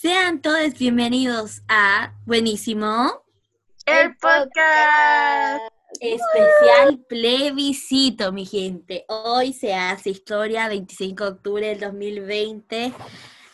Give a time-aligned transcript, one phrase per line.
[0.00, 3.24] Sean todos bienvenidos a Buenísimo
[3.84, 5.60] el podcast
[6.00, 9.04] especial plebiscito, mi gente.
[9.08, 12.92] Hoy se hace historia 25 de octubre del 2020.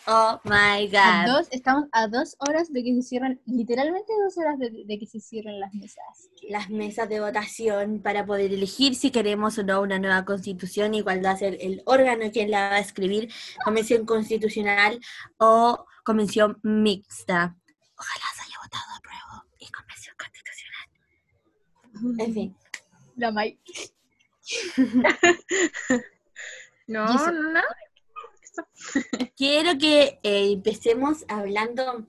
[0.06, 1.32] Oh my A god.
[1.34, 5.06] dos, estamos a dos horas de que se cierren, literalmente dos horas de, de que
[5.06, 6.28] se cierren las mesas.
[6.50, 11.00] Las mesas de votación para poder elegir si queremos o no una nueva constitución y
[11.00, 13.32] cuál va a ser el órgano quien la va a escribir,
[13.64, 15.00] convención constitucional
[15.38, 17.56] o convención mixta.
[17.96, 20.88] Ojalá se haya votado a prueba y convención constitucional.
[22.26, 22.56] En fin.
[23.16, 23.58] La Mai.
[26.86, 27.60] No, eso- no.
[29.36, 32.06] Quiero que eh, empecemos hablando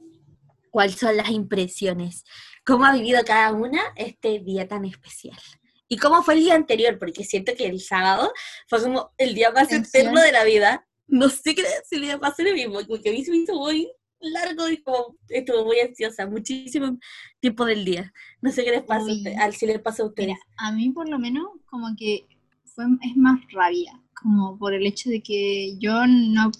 [0.69, 2.23] cuáles son las impresiones,
[2.65, 5.39] cómo ha vivido cada una este día tan especial.
[5.87, 8.33] Y cómo fue el día anterior, porque siento que el sábado
[8.67, 10.85] fue como el día más eterno de la vida.
[11.07, 13.87] No sé qué si le pasó lo mismo, porque a mí se me hizo muy
[14.19, 16.97] largo y como estuve muy ansiosa, muchísimo
[17.39, 18.11] tiempo del día.
[18.41, 19.17] No sé qué les pasa a Uy.
[19.17, 20.29] usted- al si les pasa a ustedes.
[20.29, 22.25] Mira, a mí por lo menos como que
[22.65, 26.51] fue, es más rabia, como por el hecho de que yo no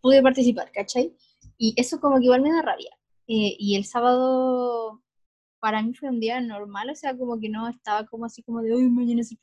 [0.00, 1.14] pude participar, ¿cachai?
[1.58, 2.90] Y eso como que igual me da rabia.
[3.28, 5.00] Eh, y el sábado
[5.60, 8.60] para mí fue un día normal, o sea, como que no estaba como así como
[8.62, 9.38] de, hoy mañana es el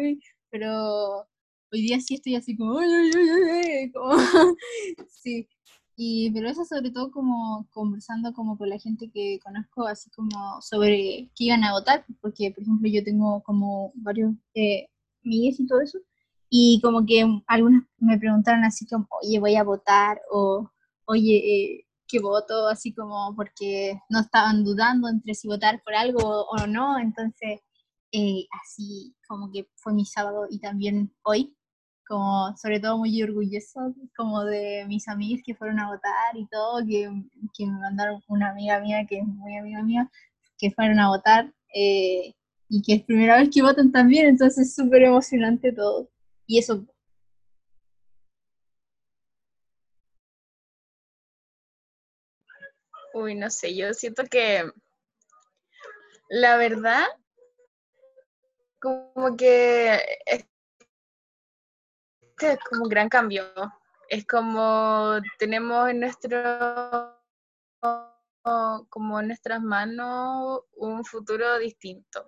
[0.00, 0.18] ay",
[0.50, 1.28] pero
[1.72, 4.56] hoy día sí estoy así como, "Ay, ay, ay, ay", ay", como,
[5.08, 5.48] sí.
[5.96, 10.60] Y, pero eso sobre todo como conversando como con la gente que conozco, así como
[10.60, 14.88] sobre qué iban a votar, porque por ejemplo yo tengo como varios eh,
[15.24, 15.98] amigues y todo eso,
[16.50, 20.70] y como que algunas me preguntaron así como, oye, voy a votar, o
[21.06, 22.68] oye, eh, ¿qué voto?
[22.68, 27.60] Así como porque no estaban dudando entre si votar por algo o no, entonces
[28.12, 31.56] eh, así como que fue mi sábado y también hoy,
[32.06, 36.84] como sobre todo muy orgulloso como de mis amigas que fueron a votar y todo,
[36.86, 37.10] que,
[37.56, 40.10] que me mandaron una amiga mía que es muy amiga mía,
[40.58, 42.34] que fueron a votar eh,
[42.68, 46.10] y que es primera vez que votan también, entonces es súper emocionante todo.
[46.46, 46.86] Y eso,
[53.14, 54.62] Uy, no sé, yo siento que
[56.28, 57.04] la verdad,
[58.86, 59.94] como que
[60.26, 60.46] es,
[62.38, 63.44] que es como un gran cambio.
[64.08, 67.16] Es como tenemos en nuestro
[68.88, 72.24] como en nuestras manos un futuro distinto.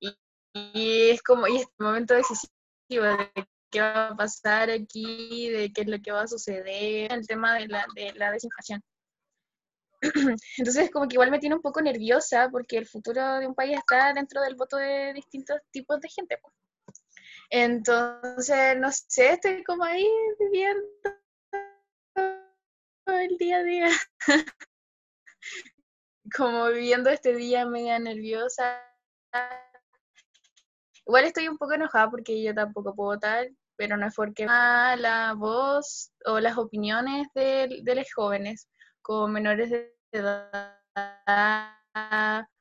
[0.00, 3.30] Y, es como, y es momento decisivo de
[3.70, 7.54] qué va a pasar aquí, de qué es lo que va a suceder, el tema
[7.54, 8.80] de la, de la desinflación.
[10.58, 13.78] Entonces, como que igual me tiene un poco nerviosa porque el futuro de un país
[13.78, 16.38] está dentro del voto de distintos tipos de gente.
[17.50, 20.06] Entonces, no sé, estoy como ahí
[20.38, 20.82] viviendo
[23.06, 23.88] el día a día.
[26.34, 28.80] Como viviendo este día media nerviosa.
[31.06, 35.34] Igual estoy un poco enojada porque yo tampoco puedo votar, pero no es porque la
[35.36, 38.68] voz o las opiniones de, de los jóvenes
[39.04, 39.93] como menores de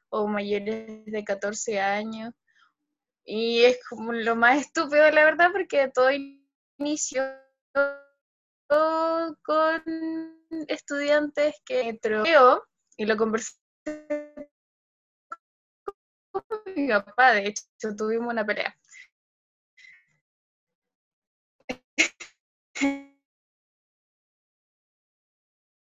[0.09, 2.33] o mayores de 14 años.
[3.25, 7.23] Y es como lo más estúpido, la verdad, porque todo inició
[9.43, 9.83] con
[10.67, 12.63] estudiantes que creo,
[12.97, 13.55] y lo conversé
[16.31, 16.43] con
[16.75, 17.63] mi papá, de hecho,
[17.95, 18.75] tuvimos una pelea.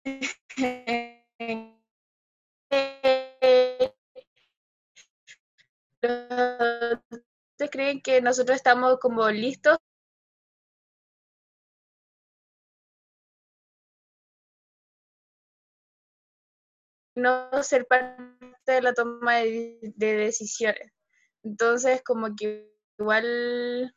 [6.01, 9.77] ¿Ustedes creen que nosotros estamos como listos
[17.15, 18.13] no ser parte
[18.65, 20.91] de la toma de, de decisiones?
[21.43, 23.93] Entonces, como que igual,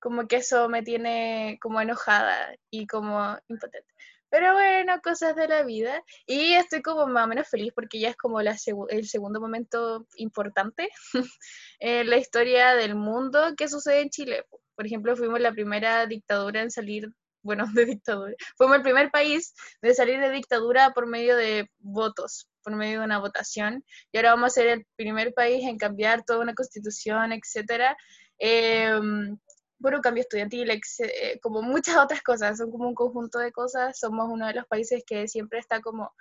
[0.00, 3.97] como que eso me tiene como enojada y como impotente.
[4.30, 6.02] Pero bueno, cosas de la vida.
[6.26, 9.40] Y estoy como más o menos feliz porque ya es como la segu- el segundo
[9.40, 10.88] momento importante
[11.80, 14.44] en la historia del mundo que sucede en Chile.
[14.74, 17.08] Por ejemplo, fuimos la primera dictadura en salir,
[17.42, 18.34] bueno, de dictadura.
[18.56, 23.04] Fuimos el primer país de salir de dictadura por medio de votos, por medio de
[23.06, 23.84] una votación.
[24.12, 27.96] Y ahora vamos a ser el primer país en cambiar toda una constitución, etcétera.
[28.38, 29.36] Em,
[29.80, 33.98] un cambio estudiantil, eh, como muchas otras cosas, son como un conjunto de cosas.
[33.98, 36.12] Somos uno de los países que siempre está como,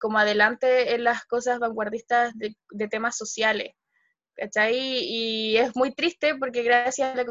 [0.00, 3.74] como adelante en las cosas vanguardistas de, de temas sociales.
[4.34, 4.74] ¿Cachai?
[4.74, 7.26] Y es muy triste porque gracias a la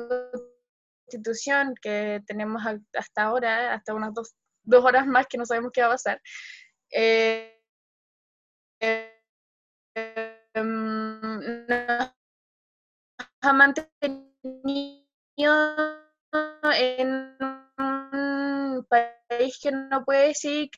[1.07, 2.61] constitución que tenemos
[2.93, 6.21] hasta ahora, hasta unos dos, dos horas más que no sabemos qué va a pasar.
[6.91, 7.59] Eh,
[10.53, 12.13] em, nos
[13.41, 14.31] ha mantenido
[15.43, 17.37] en
[17.77, 20.69] un país que no puede seguir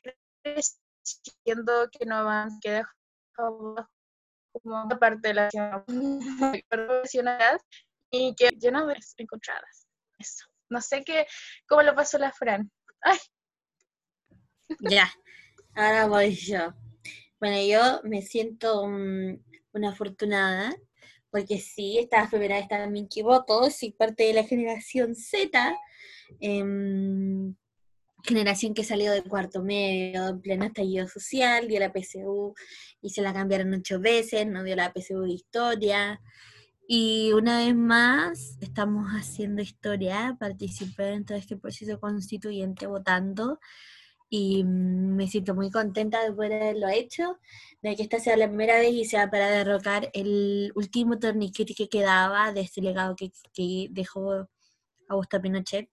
[0.42, 2.94] creciendo, que no van, que deja
[3.34, 3.86] como
[4.62, 5.50] una parte de la
[6.68, 7.60] profesionalidad
[8.10, 9.86] y que lleno de encontradas.
[10.18, 10.46] Eso.
[10.70, 11.26] No sé qué,
[11.68, 12.70] cómo lo pasó la Fran.
[13.02, 13.18] Ay.
[14.80, 15.10] Ya,
[15.74, 16.72] ahora voy yo.
[17.38, 20.72] Bueno, yo me siento mm, una afortunada
[21.34, 25.76] porque sí, esta primera vez también que voto, soy parte de la generación Z,
[26.38, 27.56] em,
[28.22, 32.54] generación que salió del cuarto medio, en pleno estallido social, dio la PSU
[33.02, 36.20] y se la cambiaron ocho veces, no dio la PSU de historia.
[36.86, 43.58] Y una vez más estamos haciendo historia, participé en todo este proceso constituyente votando
[44.36, 47.38] y me siento muy contenta de poder haberlo hecho,
[47.82, 51.88] de que esta sea la primera vez y sea para derrocar el último torniquete que
[51.88, 54.48] quedaba de este legado que, que dejó
[55.08, 55.88] Augusto Pinochet.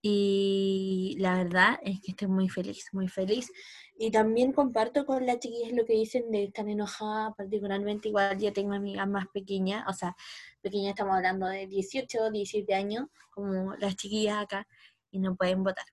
[0.00, 3.52] Y la verdad es que estoy muy feliz, muy feliz.
[3.98, 8.54] Y también comparto con las chiquillas lo que dicen de estar enojada, particularmente igual yo
[8.54, 10.16] tengo amigas más pequeñas, o sea,
[10.62, 14.66] pequeñas estamos hablando de 18, 17 años, como las chiquillas acá,
[15.10, 15.84] y no pueden votar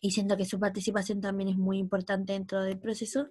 [0.00, 3.28] y siento que su participación también es muy importante dentro del proceso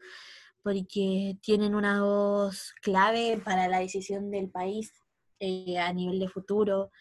[0.62, 4.94] porque tienen una voz clave para la decisión del país
[5.40, 6.92] eh, a nivel de futuro,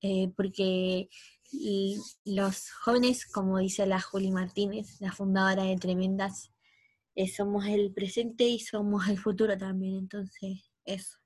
[0.00, 1.08] eh, porque
[2.24, 6.52] los jóvenes, como dice la Juli Martínez, la fundadora de Tremendas,
[7.14, 11.18] eh, somos el presente y somos el futuro también, entonces eso.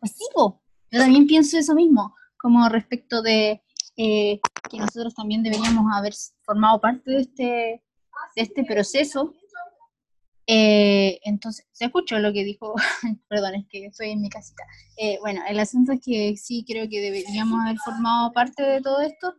[0.00, 0.60] Pues sí, yo
[0.90, 3.62] también pienso eso mismo como respecto de
[3.96, 4.40] eh,
[4.70, 9.34] que nosotros también deberíamos haber formado parte de este, de este proceso.
[10.46, 12.74] Eh, entonces, se escuchó lo que dijo,
[13.28, 14.64] perdón, es que estoy en mi casita.
[14.96, 19.00] Eh, bueno, el asunto es que sí creo que deberíamos haber formado parte de todo
[19.00, 19.34] esto.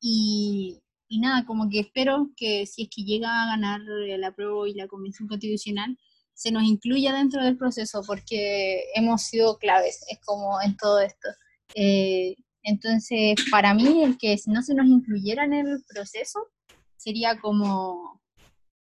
[0.00, 4.66] y, y nada, como que espero que si es que llega a ganar la apruebo
[4.66, 5.98] y la Convención Constitucional,
[6.42, 11.28] se nos incluya dentro del proceso porque hemos sido claves, es como en todo esto.
[11.76, 12.34] Eh,
[12.64, 16.48] entonces, para mí, el que no se nos incluyera en el proceso
[16.96, 18.20] sería como,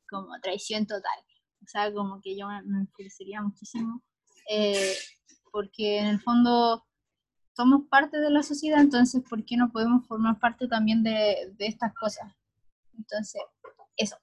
[0.09, 1.19] como traición total.
[1.63, 4.03] O sea, como que yo me enfurecería muchísimo,
[4.49, 4.95] eh,
[5.53, 6.83] porque en el fondo
[7.55, 11.67] somos parte de la sociedad, entonces, ¿por qué no podemos formar parte también de, de
[11.67, 12.33] estas cosas?
[12.97, 13.43] Entonces,
[13.99, 14.17] eso.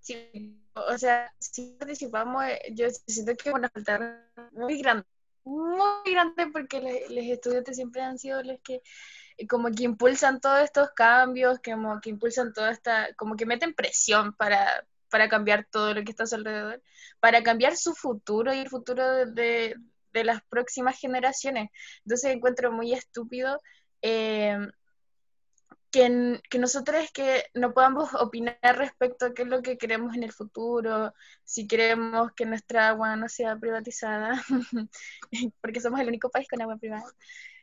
[0.00, 5.04] Sí, o sea, si participamos, eh, yo siento que van a faltar muy grande,
[5.44, 8.82] muy grande porque los estudiantes siempre han sido los que
[9.36, 13.74] eh, como que impulsan todos estos cambios, como que impulsan toda esta, como que meten
[13.74, 16.82] presión para, para cambiar todo lo que está a su alrededor,
[17.20, 19.76] para cambiar su futuro y el futuro de,
[20.12, 21.70] de, las próximas generaciones.
[22.04, 23.60] Entonces encuentro muy estúpido
[24.02, 24.56] eh,
[25.90, 30.22] que, que nosotros que no podamos opinar respecto a qué es lo que queremos en
[30.22, 31.12] el futuro,
[31.44, 34.42] si queremos que nuestra agua no sea privatizada,
[35.60, 37.04] porque somos el único país con agua privada.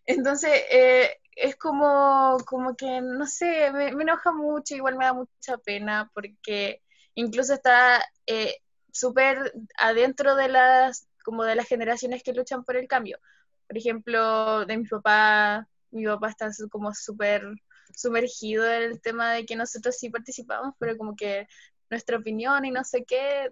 [0.06, 5.58] Entonces, eh, es como, como que, no sé, me, enoja mucho, igual me da mucha
[5.58, 6.82] pena, porque
[7.16, 8.58] incluso está eh,
[8.92, 13.20] súper adentro de las, como de las generaciones que luchan por el cambio.
[13.68, 17.44] Por ejemplo, de mi papá, mi papá está como súper
[17.98, 21.48] sumergido en el tema de que nosotros sí participamos, pero como que
[21.90, 23.52] nuestra opinión y no sé qué,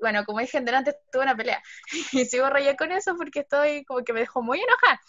[0.00, 1.62] bueno, como dije antes, tuve una pelea
[2.12, 5.00] y sigo rayando con eso porque estoy como que me dejó muy enojada.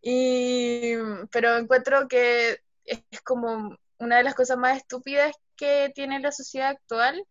[0.00, 0.94] Y,
[1.32, 6.68] pero encuentro que es como una de las cosas más estúpidas que tiene la sociedad
[6.68, 7.26] actual,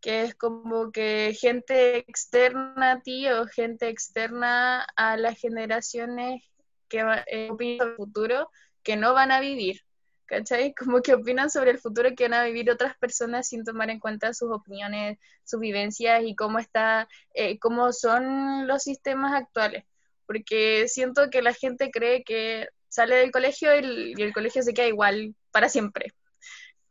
[0.00, 6.42] que es como que gente externa a ti o gente externa a las generaciones
[6.88, 8.50] que eh, opinan el futuro
[8.82, 9.80] que no van a vivir,
[10.26, 10.74] ¿cachai?
[10.78, 14.00] Como que opinan sobre el futuro que van a vivir otras personas sin tomar en
[14.00, 19.84] cuenta sus opiniones, sus vivencias y cómo está, eh, cómo son los sistemas actuales.
[20.26, 24.86] Porque siento que la gente cree que sale del colegio y el, colegio se queda
[24.86, 26.12] igual para siempre.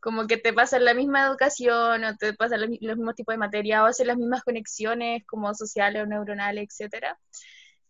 [0.00, 3.82] Como que te pasan la misma educación o te pasan los, mismos tipos de materia
[3.82, 7.18] o hacen las mismas conexiones como sociales o neuronales, etcétera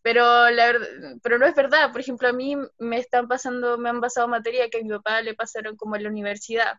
[0.02, 0.74] pero la
[1.22, 1.92] pero no es verdad.
[1.92, 5.22] Por ejemplo, a mí me están pasando, me han pasado materia que a mi papá
[5.22, 6.78] le pasaron como en la universidad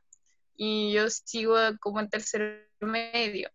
[0.56, 3.50] y yo sigo como en tercer medio.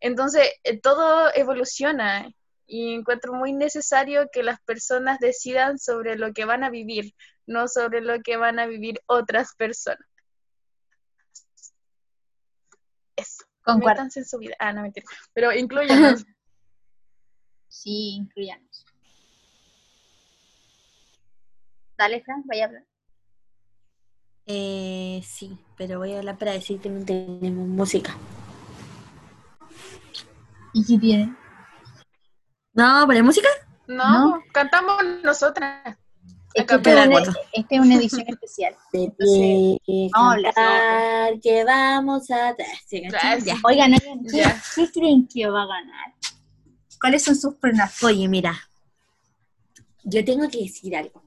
[0.00, 2.28] Entonces, eh, todo evoluciona
[2.66, 7.14] Y encuentro muy necesario que las personas decidan sobre lo que van a vivir,
[7.46, 10.06] no sobre lo que van a vivir otras personas.
[13.16, 13.44] Eso.
[13.62, 14.02] Concuerdo.
[14.02, 14.56] En su vida.
[14.58, 15.06] Ah, no, mentira.
[15.34, 16.24] Pero incluyanos.
[17.68, 18.71] Sí, incluyanos.
[21.96, 22.84] Dale, Fran, vaya a hablar.
[24.46, 28.16] Eh, sí, pero voy a hablar para decir que no tenemos música.
[30.72, 31.36] ¿Y qué tiene?
[32.72, 33.48] No, ¿pero música?
[33.86, 35.96] No, cantamos nosotras.
[36.54, 37.32] Es que de es una- acuerdo.
[37.52, 38.76] esta es una edición especial.
[38.92, 40.54] De Entonces, pie, vamos a hablar.
[40.54, 42.56] cantar, que vamos a...
[42.86, 43.02] Sí.
[43.64, 44.62] Oigan, oigan, ¿qué, Ya.
[44.74, 46.14] qué creen que va a ganar?
[47.00, 48.04] ¿Cuáles son sus pronósticos?
[48.10, 48.54] Oye, mira,
[50.04, 51.22] yo tengo que decir algo.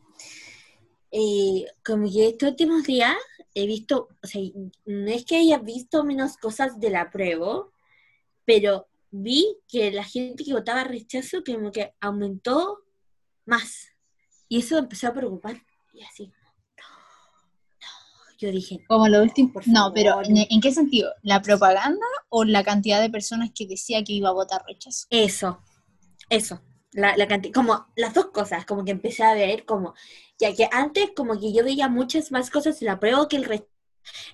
[1.17, 3.15] Eh, como que estos últimos días
[3.53, 4.41] he visto, o sea,
[4.85, 7.65] no es que haya visto menos cosas de la prueba,
[8.43, 12.79] pero vi que la gente que votaba rechazo como que aumentó
[13.45, 13.87] más.
[14.49, 15.55] Y eso me empezó a preocupar.
[15.93, 16.83] Y así, no,
[17.79, 18.37] no.
[18.37, 19.53] Yo dije, Como lo último.
[19.53, 20.25] Por No, pero favor.
[20.27, 21.13] ¿en, en qué sentido?
[21.23, 25.07] ¿La propaganda o la cantidad de personas que decía que iba a votar rechazo?
[25.09, 25.61] Eso,
[26.29, 26.61] eso,
[26.95, 29.93] la, la canti- como las dos cosas, como que empecé a ver como,
[30.39, 33.43] ya que antes como que yo veía muchas más cosas de la prueba que el
[33.45, 33.69] rechazo,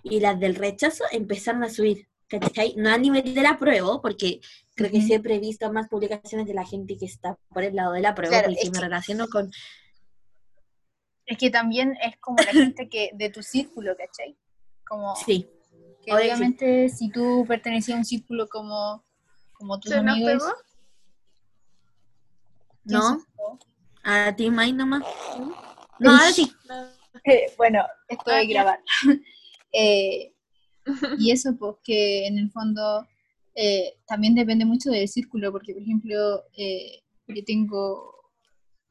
[0.03, 2.75] y las del rechazo empezaron a subir, ¿cachai?
[2.77, 4.41] No a nivel de la prueba, porque
[4.75, 5.07] creo que Ujú.
[5.07, 8.13] siempre he visto más publicaciones de la gente que está por el lado de la
[8.13, 9.51] prueba, Claro, porque me que- relaciono con,
[11.25, 14.35] Es que también es como la gente que de tu círculo, ¿cachai?
[14.85, 15.47] Como sí,
[16.03, 16.31] que Oye, sí.
[16.31, 19.03] obviamente si tú pertenecías a un círculo como,
[19.53, 20.43] como tus ¿Se nos amigos.
[20.43, 20.53] pegó?
[22.83, 23.25] ¿No?
[24.03, 25.03] A ti, May, nomás.
[25.99, 26.51] No, ahora sí.
[27.25, 28.79] Eh, bueno, esto de grabar.
[29.73, 30.33] Eh,
[31.17, 33.07] y eso, pues que en el fondo
[33.55, 38.15] eh, también depende mucho del círculo, porque por ejemplo, eh, yo tengo,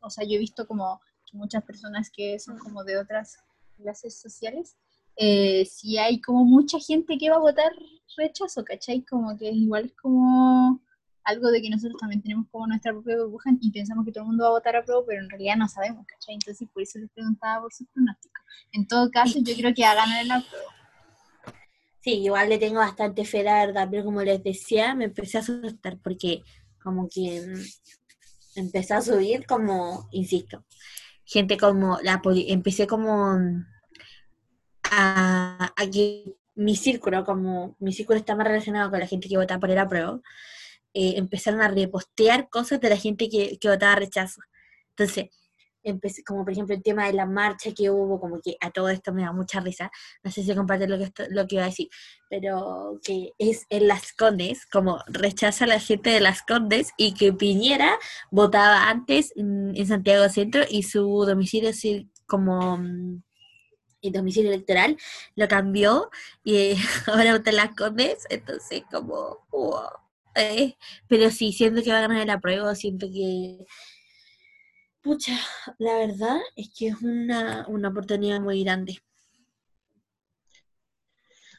[0.01, 1.01] o sea, yo he visto como
[1.33, 3.37] muchas personas que son como de otras
[3.77, 4.77] clases sociales,
[5.17, 7.73] eh, si hay como mucha gente que va a votar
[8.17, 9.03] rechazo, ¿cachai?
[9.03, 10.81] Como que igual es como
[11.25, 14.29] algo de que nosotros también tenemos como nuestra propia burbuja y pensamos que todo el
[14.29, 16.35] mundo va a votar a prueba, pero en realidad no sabemos, ¿cachai?
[16.35, 18.43] Entonces por eso les preguntaba por sus pronósticos.
[18.73, 20.73] En todo caso, yo creo que va a ganar la prueba.
[22.01, 25.41] Sí, igual le tengo bastante fe, la verdad, pero como les decía, me empecé a
[25.41, 26.43] asustar porque
[26.83, 27.61] como que mm,
[28.61, 30.65] empecé a subir como, insisto,
[31.25, 33.65] gente como la poli- empecé como mm,
[34.91, 39.37] a, a que mi círculo, como mi círculo está más relacionado con la gente que
[39.37, 40.23] vota por el apruebo,
[40.95, 44.41] eh, empezaron a repostear cosas de la gente que, que votaba rechazo.
[44.91, 45.31] Entonces,
[46.27, 49.13] como por ejemplo el tema de la marcha que hubo, como que a todo esto
[49.13, 49.91] me da mucha risa,
[50.23, 51.89] no sé si comparten lo que, esto- lo que iba a decir,
[52.29, 57.15] pero que es en Las Condes, como rechaza a la gente de Las Condes y
[57.15, 57.99] que Piñera
[58.31, 61.71] votaba antes en, Santiago Centro y su domicilio
[62.27, 63.23] como mm,
[64.03, 64.97] el domicilio electoral
[65.35, 66.11] lo cambió
[66.45, 66.75] y
[67.07, 70.00] ahora vota en Las Condes, entonces como, wow.
[70.35, 70.77] Eh,
[71.09, 73.59] pero sí, siento que va a ganar el apruebo, siento que
[75.03, 75.33] Pucha,
[75.79, 78.99] la verdad es que es una, una oportunidad muy grande.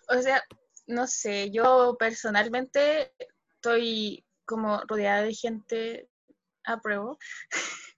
[0.09, 0.43] O sea,
[0.85, 3.13] no sé, yo personalmente
[3.55, 6.09] estoy como rodeada de gente
[6.65, 7.17] a prueba.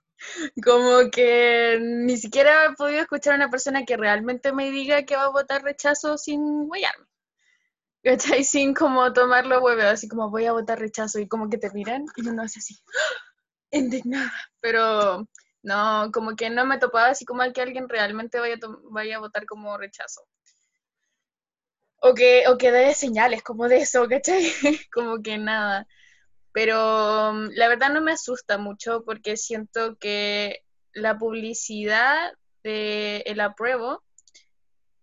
[0.64, 5.18] Como que ni siquiera he podido escuchar a una persona que realmente me diga que
[5.18, 7.06] va a votar rechazo sin huellarme.
[8.04, 8.44] ¿Cachai?
[8.44, 12.06] Sin como tomarlo hueveo, así como voy a votar rechazo y como que te miran
[12.18, 13.28] y uno hace así, ¡ah!
[13.72, 14.34] indignada.
[14.60, 15.28] Pero
[15.64, 18.58] no, como que no me topaba así como que alguien realmente vaya
[18.92, 20.22] vaya a votar como rechazo.
[22.02, 24.44] O que, o que dé señales como de eso, ¿cachai?
[24.94, 25.88] como que nada.
[26.52, 32.34] Pero mm, la verdad no me asusta mucho porque siento que la publicidad
[32.64, 34.03] de el apruebo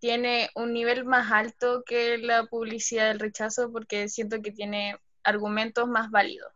[0.00, 5.86] tiene un nivel más alto que la publicidad del rechazo porque siento que tiene argumentos
[5.88, 6.52] más válidos.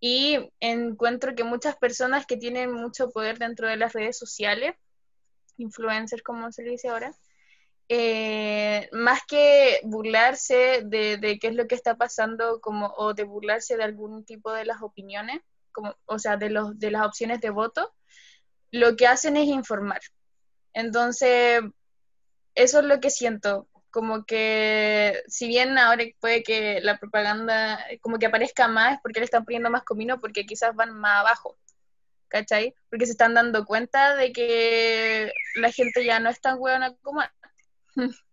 [0.00, 4.74] Y encuentro que muchas personas que tienen mucho poder dentro de las redes sociales,
[5.56, 7.14] influencers como se le dice ahora,
[7.88, 13.24] eh, más que burlarse de, de qué es lo que está pasando como, o de
[13.24, 15.40] burlarse de algún tipo de las opiniones,
[15.72, 17.94] como, o sea, de, los, de las opciones de voto,
[18.72, 20.00] lo que hacen es informar.
[20.72, 21.62] Entonces,
[22.54, 28.18] eso es lo que siento, como que si bien ahora puede que la propaganda como
[28.18, 31.56] que aparezca más, es porque le están poniendo más comino, porque quizás van más abajo,
[32.26, 32.74] ¿cachai?
[32.90, 37.20] Porque se están dando cuenta de que la gente ya no es tan hueona como
[37.20, 37.52] antes.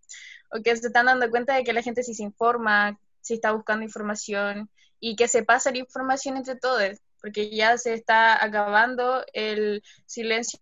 [0.51, 3.51] o que se están dando cuenta de que la gente sí se informa, si está
[3.51, 6.97] buscando información y que se pasa la información entre todos.
[7.21, 10.59] porque ya se está acabando el silencio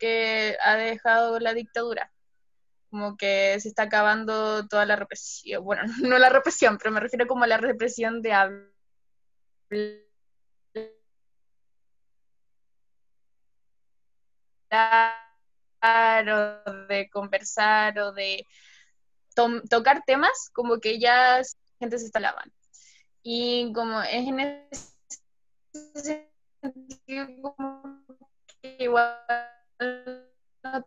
[0.00, 2.10] que ha dejado la dictadura.
[2.90, 7.26] Como que se está acabando toda la represión, bueno, no la represión, pero me refiero
[7.26, 8.68] como a la represión de hablar
[16.30, 18.46] o de conversar o de
[19.70, 21.40] tocar temas como que ya
[21.78, 22.54] gente se está lavando.
[23.22, 26.28] Y como es en ese
[26.60, 28.04] sentido como
[28.46, 29.18] que igual
[30.64, 30.86] no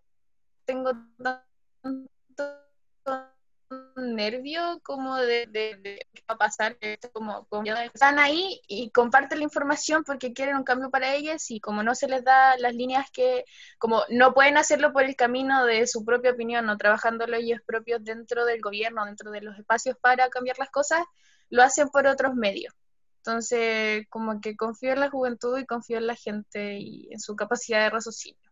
[0.66, 1.51] tengo tanto
[3.96, 6.78] nervio como de, qué va a pasar,
[7.14, 7.48] como,
[7.84, 11.96] están ahí y comparten la información porque quieren un cambio para ellas y como no
[11.96, 13.46] se les da las líneas que,
[13.78, 18.04] como no pueden hacerlo por el camino de su propia opinión o trabajándolo ellos propios
[18.04, 21.04] dentro del gobierno, dentro de los espacios para cambiar las cosas,
[21.50, 22.74] lo hacen por otros medios.
[23.18, 27.36] Entonces, como que confío en la juventud y confío en la gente y en su
[27.36, 28.52] capacidad de raciocinio.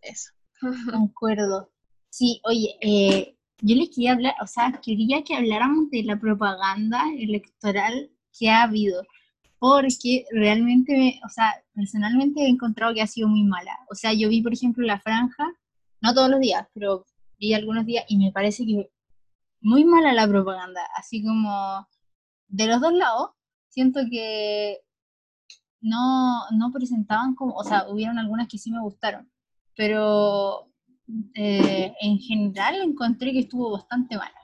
[0.00, 0.30] Eso.
[0.92, 1.73] Concuerdo.
[2.16, 7.02] Sí, oye, eh, yo les quería hablar, o sea, quería que habláramos de la propaganda
[7.18, 9.02] electoral que ha habido,
[9.58, 13.76] porque realmente, o sea, personalmente he encontrado que ha sido muy mala.
[13.90, 15.44] O sea, yo vi, por ejemplo, la franja,
[16.02, 17.04] no todos los días, pero
[17.40, 18.92] vi algunos días y me parece que
[19.60, 21.88] muy mala la propaganda, así como
[22.46, 23.30] de los dos lados,
[23.70, 24.78] siento que
[25.80, 29.28] no, no presentaban como, o sea, hubieron algunas que sí me gustaron,
[29.74, 30.70] pero
[31.34, 34.40] eh, en general encontré que estuvo bastante mala.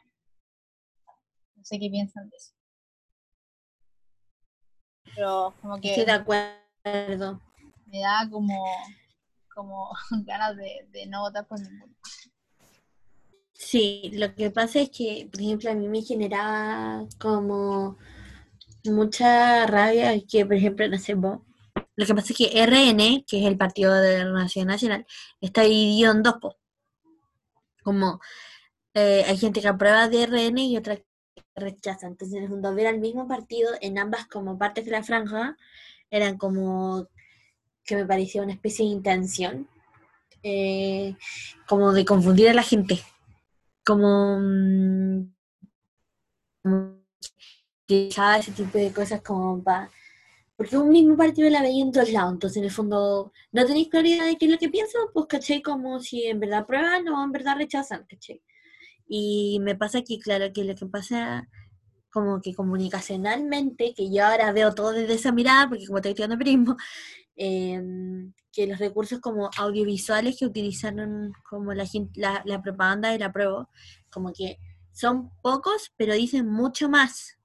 [1.57, 2.53] No sé qué piensan de eso.
[5.15, 5.91] Pero como que...
[5.91, 7.41] Estoy de acuerdo.
[7.87, 8.65] Me da como,
[9.55, 9.91] como
[10.25, 11.95] ganas de, de no votar por ninguno.
[13.53, 17.99] Sí, lo que pasa es que, por ejemplo, a mí me generaba como
[18.85, 21.41] mucha rabia que, por ejemplo, no sé, vos,
[22.01, 25.07] lo que pasa es que RN, que es el Partido de la Nación Nacional,
[25.39, 26.37] está dividido en dos.
[27.83, 28.21] Como
[28.95, 31.05] eh, hay gente que aprueba de RN y otra que
[31.55, 32.07] rechaza.
[32.07, 35.59] Entonces, fondo, ver al mismo partido en ambas como partes de la franja
[36.11, 37.07] eran como
[37.85, 39.69] que me parecía una especie de intención,
[40.43, 41.17] eh,
[41.69, 42.99] como de confundir a la gente.
[43.85, 44.39] Como.
[46.65, 46.95] Mm,
[47.89, 49.91] ese tipo de cosas como para
[50.61, 53.89] porque un mismo partido la veía en todos lados, entonces en el fondo no tenéis
[53.89, 57.25] claridad de qué es lo que pienso, pues caché como si en verdad prueban o
[57.25, 58.43] en verdad rechazan, caché.
[59.09, 61.49] Y me pasa que, claro, que lo que pasa
[62.11, 66.37] como que comunicacionalmente, que yo ahora veo todo desde esa mirada, porque como estoy estudiando
[66.37, 66.77] primo,
[67.37, 73.33] em, que los recursos como audiovisuales que utilizaron como la, la, la propaganda de la
[73.33, 73.67] prueba,
[74.11, 74.59] como que
[74.93, 77.40] son pocos, pero dicen mucho más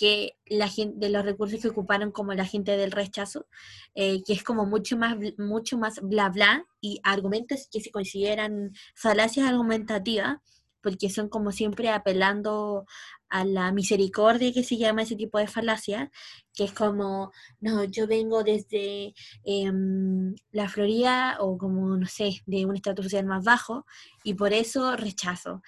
[0.00, 3.46] que la gente, de los recursos que ocuparon como la gente del rechazo,
[3.94, 8.72] eh, que es como mucho más, mucho más bla bla y argumentos que se consideran
[8.94, 10.38] falacias argumentativas,
[10.80, 12.86] porque son como siempre apelando
[13.28, 16.10] a la misericordia que se llama ese tipo de falacia,
[16.54, 19.12] que es como, no, yo vengo desde
[19.44, 23.84] em, la Florida o como, no sé, de un estatus social más bajo
[24.24, 25.62] y por eso rechazo.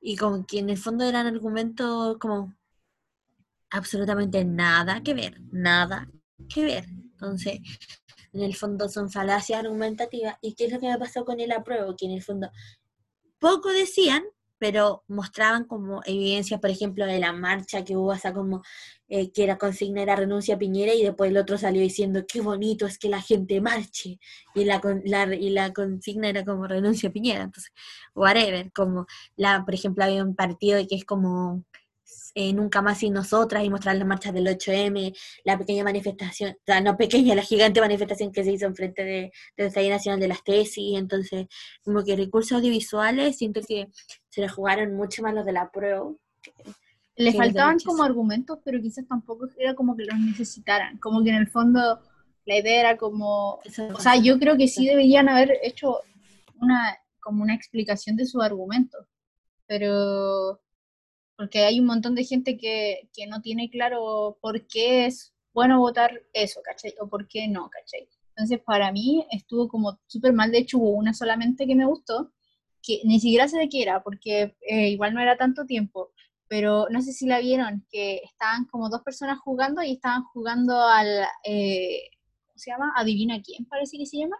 [0.00, 2.54] Y como que en el fondo eran argumentos como
[3.74, 6.08] absolutamente nada que ver, nada
[6.48, 6.84] que ver.
[6.88, 7.60] Entonces,
[8.32, 10.36] en el fondo son falacias argumentativas.
[10.40, 11.96] ¿Y qué es lo que me pasó con el apruebo?
[11.96, 12.50] Que en el fondo
[13.38, 14.22] poco decían,
[14.58, 18.62] pero mostraban como evidencia, por ejemplo, de la marcha que hubo, hasta como
[19.08, 22.40] eh, que la consigna era renuncia a Piñera y después el otro salió diciendo qué
[22.40, 24.18] bonito es que la gente marche
[24.54, 24.80] y la,
[25.34, 27.42] y la consigna era como renuncia a Piñera.
[27.42, 27.72] Entonces,
[28.14, 29.06] whatever, como
[29.36, 31.64] la, por ejemplo, había un partido que es como
[32.34, 36.64] eh, Nunca más sin nosotras y mostrar las marchas del 8M, la pequeña manifestación, o
[36.64, 40.20] sea, no pequeña, la gigante manifestación que se hizo en frente de, de la Nacional
[40.20, 41.46] de las Tesis, entonces
[41.84, 43.88] como que recursos audiovisuales siento que
[44.28, 46.12] se le jugaron mucho más los de la prueba.
[47.16, 51.36] Le faltaban como argumentos, pero quizás tampoco era como que los necesitaran, como que en
[51.36, 52.00] el fondo
[52.44, 53.60] la idea era como,
[53.94, 56.00] o sea, yo creo que sí deberían haber hecho
[56.60, 59.06] una como una explicación de sus argumentos,
[59.66, 60.60] pero
[61.36, 66.22] porque hay un montón de gente que, no tiene claro por qué es bueno votar
[66.32, 66.94] eso, ¿cachai?
[67.00, 68.08] O por qué no, ¿cachai?
[68.30, 70.50] Entonces, para mí estuvo como súper mal.
[70.50, 72.32] De hecho, hubo una solamente que me gustó,
[72.82, 76.12] que ni siquiera sé de qué era, porque eh, igual no era tanto tiempo,
[76.48, 80.80] pero no sé si la vieron, que estaban como dos personas jugando y estaban jugando
[80.82, 82.10] al, eh,
[82.46, 82.92] ¿cómo se llama?
[82.96, 84.36] Adivina quién, parece que se llama.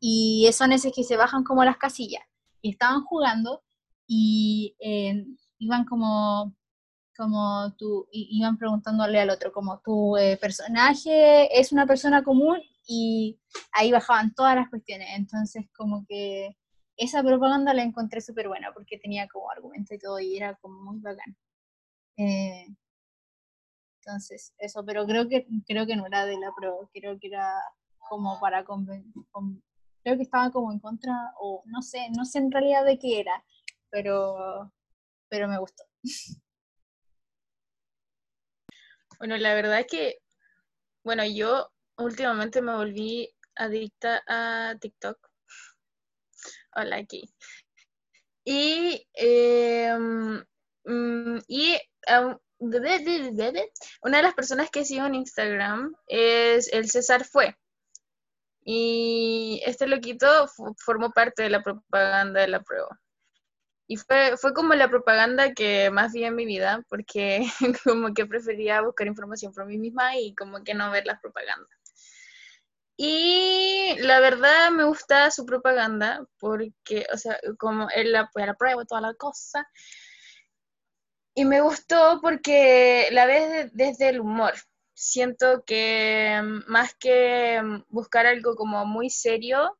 [0.00, 2.22] Y son esos que se bajan como las casillas.
[2.62, 3.62] Y estaban jugando
[4.06, 4.74] y
[5.58, 6.54] iban como
[7.16, 13.38] como tú, iban preguntándole al otro, como tu eh, personaje es una persona común y
[13.72, 15.08] ahí bajaban todas las cuestiones.
[15.16, 16.56] Entonces, como que
[16.96, 20.80] esa propaganda la encontré súper buena porque tenía como argumento y todo y era como
[20.92, 21.36] muy bacán.
[22.16, 22.66] Eh,
[24.00, 27.48] entonces, eso, pero creo que creo que no era de la pro, creo que era
[28.08, 29.62] como para conven- con-
[30.02, 33.20] creo que estaba como en contra o no sé, no sé en realidad de qué
[33.20, 33.42] era,
[33.90, 34.70] pero
[35.34, 35.82] pero me gustó.
[39.18, 40.18] Bueno, la verdad es que,
[41.02, 45.18] bueno, yo últimamente me volví adicta a TikTok.
[46.76, 47.28] Hola aquí.
[48.44, 49.92] Y, eh,
[50.84, 51.80] mm, y
[54.02, 57.56] una de las personas que sigo en Instagram es el César Fue.
[58.64, 60.46] Y este loquito
[60.78, 63.00] formó parte de la propaganda de la prueba.
[63.86, 67.46] Y fue, fue como la propaganda que más vi en mi vida, porque
[67.84, 71.68] como que prefería buscar información por mí misma y como que no ver las propagandas.
[72.96, 78.84] Y la verdad me gusta su propaganda, porque, o sea, como él apoya la prueba
[78.84, 79.66] toda la cosa.
[81.36, 84.54] Y me gustó porque la ves de- desde el humor.
[84.94, 89.76] Siento que mm, más que mm, buscar algo como muy serio,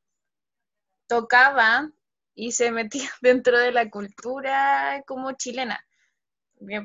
[1.09, 1.91] tocaba
[2.35, 5.81] y se metía dentro de la cultura como chilena.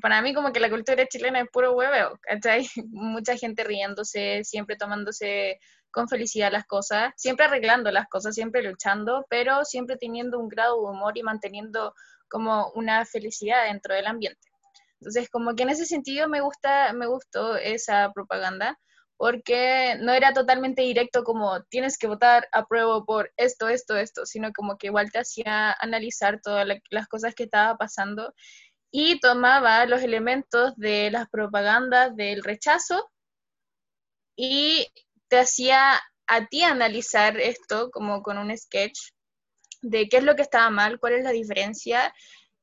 [0.02, 2.68] Para mí como que la cultura chilena es puro hueveo, ¿cachai?
[2.90, 5.60] Mucha gente riéndose, siempre tomándose
[5.92, 10.76] con felicidad las cosas, siempre arreglando las cosas, siempre luchando, pero siempre teniendo un grado
[10.82, 11.94] de humor y manteniendo
[12.30, 14.50] como una felicidad dentro del ambiente.
[15.00, 18.78] Entonces, como que en ese sentido me gusta, me gustó esa propaganda,
[19.20, 24.26] porque no era totalmente directo como tienes que votar a prueba por esto, esto, esto,
[24.28, 28.34] sino como que igual te hacía analizar todas la- las cosas que estaba pasando
[28.92, 33.10] y tomaba los elementos de las propagandas del rechazo
[34.36, 34.88] y
[35.28, 38.98] te hacía a ti analizar esto como con un sketch
[39.82, 42.14] de qué es lo que estaba mal, cuál es la diferencia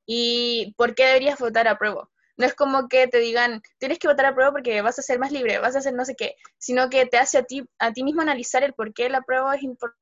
[0.06, 2.10] y por qué deberías votar a prueba.
[2.36, 5.18] No es como que te digan, tienes que votar a prueba porque vas a ser
[5.18, 7.92] más libre, vas a hacer no sé qué, sino que te hace a ti, a
[7.92, 9.94] ti mismo analizar el por qué la prueba es impor-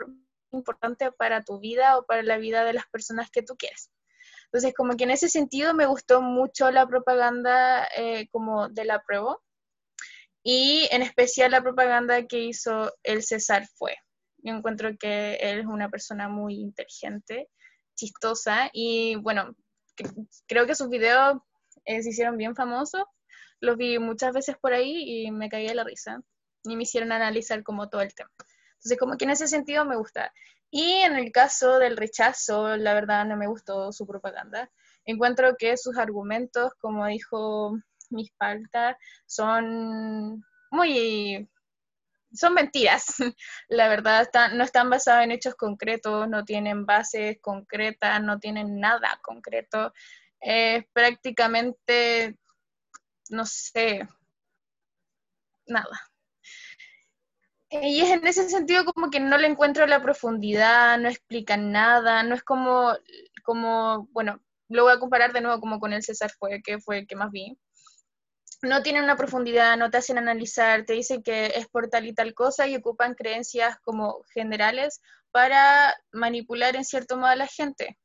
[0.52, 3.90] importante para tu vida o para la vida de las personas que tú quieres.
[4.46, 9.02] Entonces, como que en ese sentido me gustó mucho la propaganda eh, como de la
[9.02, 9.36] prueba
[10.42, 13.96] y en especial la propaganda que hizo el César fue.
[14.38, 17.48] Yo encuentro que él es una persona muy inteligente,
[17.96, 19.54] chistosa y bueno,
[19.96, 21.38] cre- creo que sus videos
[21.84, 23.04] eh, se hicieron bien famosos.
[23.60, 26.20] Los vi muchas veces por ahí y me caí de la risa
[26.64, 28.30] y me hicieron analizar como todo el tema.
[28.76, 30.32] Entonces, como que en ese sentido me gusta.
[30.70, 34.70] Y en el caso del rechazo, la verdad no me gustó su propaganda.
[35.04, 37.78] Encuentro que sus argumentos, como dijo
[38.10, 41.48] Miss Palta, son muy...
[42.32, 43.06] son mentiras.
[43.68, 48.80] La verdad, están- no están basadas en hechos concretos, no tienen bases concretas, no tienen
[48.80, 49.92] nada concreto.
[50.46, 52.36] Es prácticamente,
[53.30, 54.06] no sé,
[55.66, 56.00] nada.
[57.70, 62.22] Y es en ese sentido como que no le encuentro la profundidad, no explican nada,
[62.22, 62.92] no es como,
[63.42, 66.98] como, bueno, lo voy a comparar de nuevo como con el César fue, que fue
[66.98, 67.58] el que más vi.
[68.62, 72.14] No tienen una profundidad, no te hacen analizar, te dicen que es por tal y
[72.14, 77.98] tal cosa y ocupan creencias como generales para manipular en cierto modo a la gente.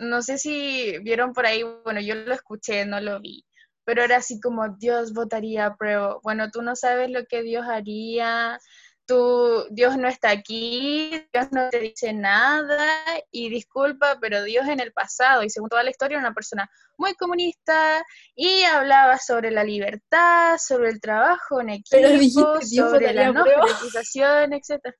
[0.00, 3.44] No sé si vieron por ahí, bueno, yo lo escuché, no lo vi,
[3.84, 6.18] pero era así como Dios votaría a prueba.
[6.22, 8.58] Bueno, tú no sabes lo que Dios haría,
[9.04, 12.94] tú, Dios no está aquí, Dios no te dice nada
[13.30, 16.70] y disculpa, pero Dios en el pasado y según toda la historia era una persona
[16.96, 18.02] muy comunista
[18.34, 23.42] y hablaba sobre la libertad, sobre el trabajo en Pero equipo, dijiste, sobre la no
[23.42, 23.66] prueba.
[23.66, 24.94] jerarquización, etc.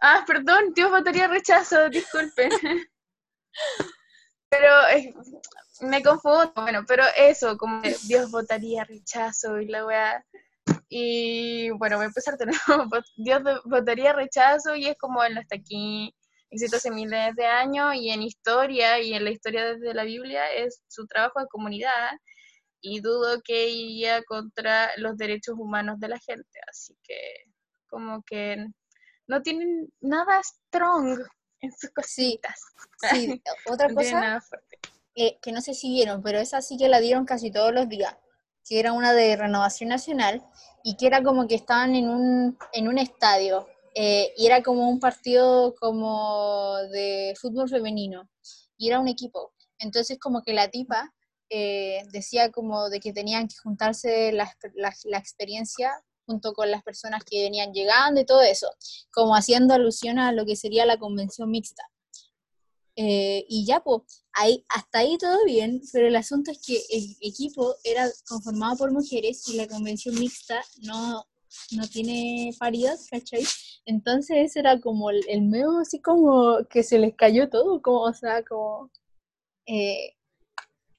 [0.00, 2.50] Ah, perdón, Dios votaría rechazo, disculpen.
[4.50, 4.72] Pero
[5.80, 10.24] me confundo, bueno, pero eso, como Dios votaría rechazo y la weá.
[10.88, 12.90] Y bueno, voy a empezar de nuevo.
[13.16, 16.14] Dios votaría rechazo y es como no está aquí,
[16.50, 20.50] existe hace miles de años y en historia y en la historia desde la Biblia
[20.52, 22.10] es su trabajo de comunidad
[22.80, 26.58] y dudo que iría contra los derechos humanos de la gente.
[26.70, 27.18] Así que
[27.88, 28.66] como que
[29.26, 31.18] no tienen nada strong
[31.60, 32.60] en sus Sí, cositas.
[33.10, 34.42] sí, otra cosa
[35.14, 37.88] eh, que no sé si vieron, pero esa sí que la dieron casi todos los
[37.88, 38.16] días,
[38.64, 40.44] que era una de Renovación Nacional
[40.84, 44.88] y que era como que estaban en un, en un estadio eh, y era como
[44.88, 48.28] un partido como de fútbol femenino
[48.76, 49.52] y era un equipo.
[49.78, 51.12] Entonces como que la tipa
[51.50, 55.92] eh, decía como de que tenían que juntarse la, la, la experiencia
[56.28, 58.68] junto con las personas que venían llegando y todo eso,
[59.10, 61.82] como haciendo alusión a lo que sería la convención mixta.
[62.96, 64.02] Eh, y ya, pues,
[64.34, 68.92] ahí, hasta ahí todo bien, pero el asunto es que el equipo era conformado por
[68.92, 71.24] mujeres y la convención mixta no,
[71.70, 73.44] no tiene paridad, ¿cachai?
[73.86, 78.02] Entonces ese era como el, el medio así como que se les cayó todo, como,
[78.02, 78.90] o sea, como,
[79.66, 80.16] eh,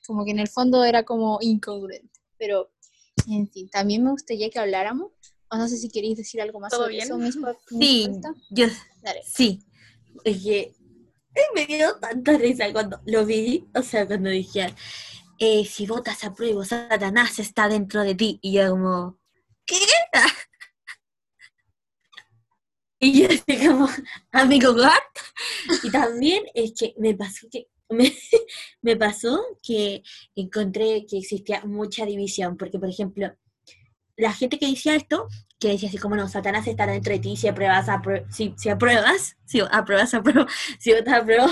[0.07, 2.19] como que en el fondo era como incongruente.
[2.37, 2.71] Pero,
[3.27, 5.11] en fin, también me gustaría que habláramos,
[5.51, 7.05] o no sé si queréis decir algo más ¿Todo sobre bien?
[7.05, 7.47] eso mismo.
[7.67, 8.09] Sí,
[8.49, 8.67] yo
[9.01, 9.21] Dale.
[9.25, 9.59] sí.
[10.23, 10.59] Es que
[11.35, 14.75] eh, me dio tanta risa cuando lo vi, o sea, cuando dijeron,
[15.39, 18.39] eh, si votas a prueba, Satanás está dentro de ti.
[18.41, 19.17] Y yo como,
[19.65, 19.75] ¿qué?
[23.01, 23.87] Y yo así como,
[24.33, 24.91] amigo, ¿what?
[25.83, 28.13] Y también es que me pasó que me,
[28.81, 30.03] me pasó que
[30.35, 33.33] encontré que existía mucha división, porque por ejemplo,
[34.19, 35.27] la gente que decía esto,
[35.59, 38.69] que decía así como no, Satanás está dentro de ti, si apruebas, apru- si, si
[38.69, 40.45] apruebas, si apruebas, apruebo,
[40.79, 41.47] si votas apruebo,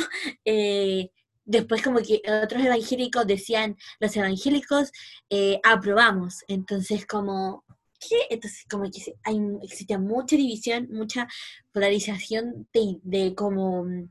[0.45, 1.09] eh,
[1.45, 4.91] después como que otros evangélicos decían, los evangélicos
[5.29, 7.63] eh, aprobamos, entonces como,
[7.99, 8.17] ¿qué?
[8.29, 11.27] Entonces como que hay, existía mucha división, mucha
[11.71, 14.09] polarización de, de como mm,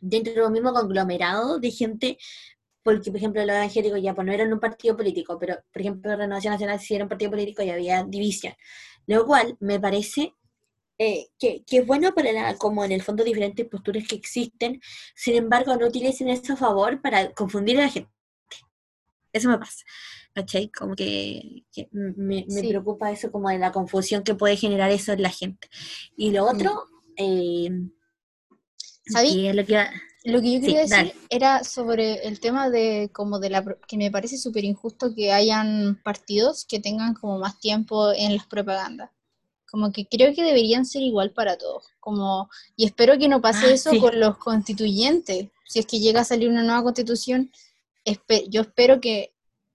[0.00, 2.18] dentro del mismo conglomerado de gente
[2.86, 6.16] porque, por ejemplo, los evangélicos ya pues, no eran un partido político, pero, por ejemplo,
[6.16, 8.54] Renovación Nacional sí era un partido político y había división.
[9.06, 10.32] Lo cual me parece
[10.98, 14.80] eh, que, que es bueno para la- como en el fondo diferentes posturas que existen,
[15.14, 18.10] sin embargo, no utilicen eso a favor para confundir a la gente.
[19.32, 19.84] Eso me pasa.
[20.34, 20.70] ¿Cachai?
[20.70, 22.68] Como que, que me, me Sí.
[22.68, 25.68] preocupa eso como de la confusión que puede generar eso en la gente.
[26.16, 26.84] Y lo otro,
[27.16, 27.68] eh,
[29.06, 29.32] ¿Sabí?
[29.34, 29.76] que es lo que...
[30.32, 31.14] Lo que yo Sí, quería decir dale.
[31.30, 36.00] era sobre el tema de como de la que me parece súper injusto que hayan
[36.02, 39.10] partidos que tengan como más tiempo en las propagandas.
[39.70, 41.86] Como que creo que deberían ser igual para todos.
[42.00, 44.00] Como, y espero que no pase Ah, eso sí.
[44.00, 45.48] con los constituyentes.
[45.68, 47.50] Si es que llega a salir una nueva constitución,
[48.04, 49.32] espe- yo espero que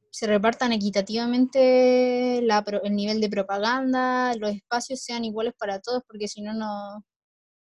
[0.10, 6.04] se repartan equitativamente la pro- el nivel de propaganda, los espacios sean iguales para todos,
[6.08, 7.06] porque si no, no,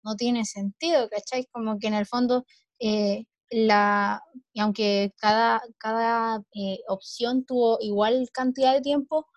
[0.03, 1.45] no tiene sentido, ¿cachai?
[1.51, 2.45] Como que en el fondo,
[2.81, 4.23] eh, la,
[4.57, 9.27] aunque cada, cada eh, opción tuvo igual cantidad de tiempo,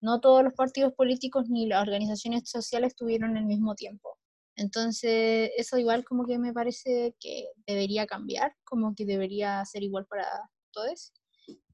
[0.00, 4.18] no todos los partidos políticos ni las organizaciones sociales tuvieron el mismo tiempo.
[4.56, 10.06] Entonces, eso igual como que me parece que debería cambiar, como que debería ser igual
[10.06, 10.26] para
[10.72, 11.12] todos.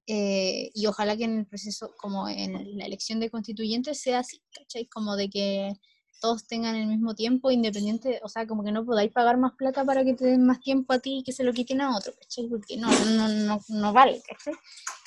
[0.06, 4.40] Eh, y ojalá que en el proceso, como en la elección de constituyentes, sea así,
[4.52, 4.86] ¿cachai?
[4.86, 5.72] Como de que
[6.20, 9.84] todos tengan el mismo tiempo, independiente, o sea, como que no podáis pagar más plata
[9.84, 12.12] para que te den más tiempo a ti y que se lo quiten a otro,
[12.18, 12.48] ¿cachai?
[12.48, 14.54] Porque no, no, no, no vale, ¿cachai?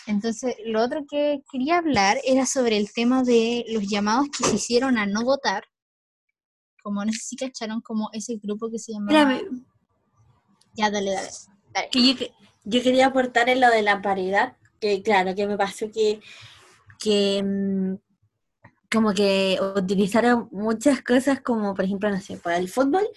[0.08, 4.56] Entonces, lo otro que quería hablar era sobre el tema de los llamados que se
[4.56, 5.64] hicieron a no votar,
[6.82, 9.34] como no sé si cacharon, como ese grupo que se llamaba...
[9.34, 9.66] Espérame,
[10.74, 11.30] Ya, dale, dale.
[11.74, 11.90] dale.
[11.92, 12.26] que yo,
[12.64, 16.22] yo quería aportar en lo de la paridad, que claro, que me pasó que,
[17.00, 17.96] que mm,
[18.92, 23.08] como que utilizaron muchas cosas como, por ejemplo, no sé, para el fútbol,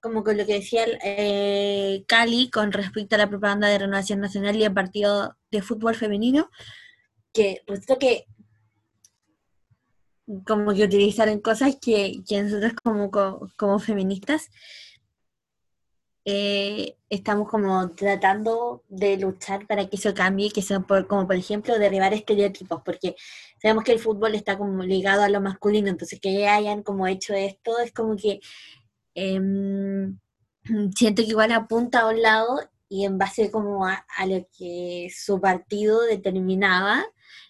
[0.00, 4.54] como con lo que decía eh, Cali con respecto a la propaganda de Renovación Nacional
[4.56, 6.48] y el partido de fútbol femenino,
[7.32, 8.26] que resulta que
[10.46, 14.48] como que utilizaron cosas que, que nosotros como, co- como feministas
[16.24, 21.36] eh, estamos como tratando de luchar para que eso cambie, que son por- como por
[21.36, 23.14] ejemplo derribar estereotipos, porque
[23.66, 27.34] sabemos que el fútbol está como ligado a lo masculino, entonces que hayan como hecho
[27.34, 28.38] esto es como que
[29.14, 30.18] em,
[30.96, 35.08] siento que igual apunta a un lado y en base como a, a lo que
[35.12, 37.04] su partido determinaba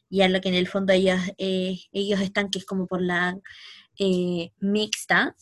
[0.09, 3.03] y a lo que en el fondo ellos, eh, ellos están, que es como por
[3.03, 3.39] la
[3.99, 5.37] eh, mixta.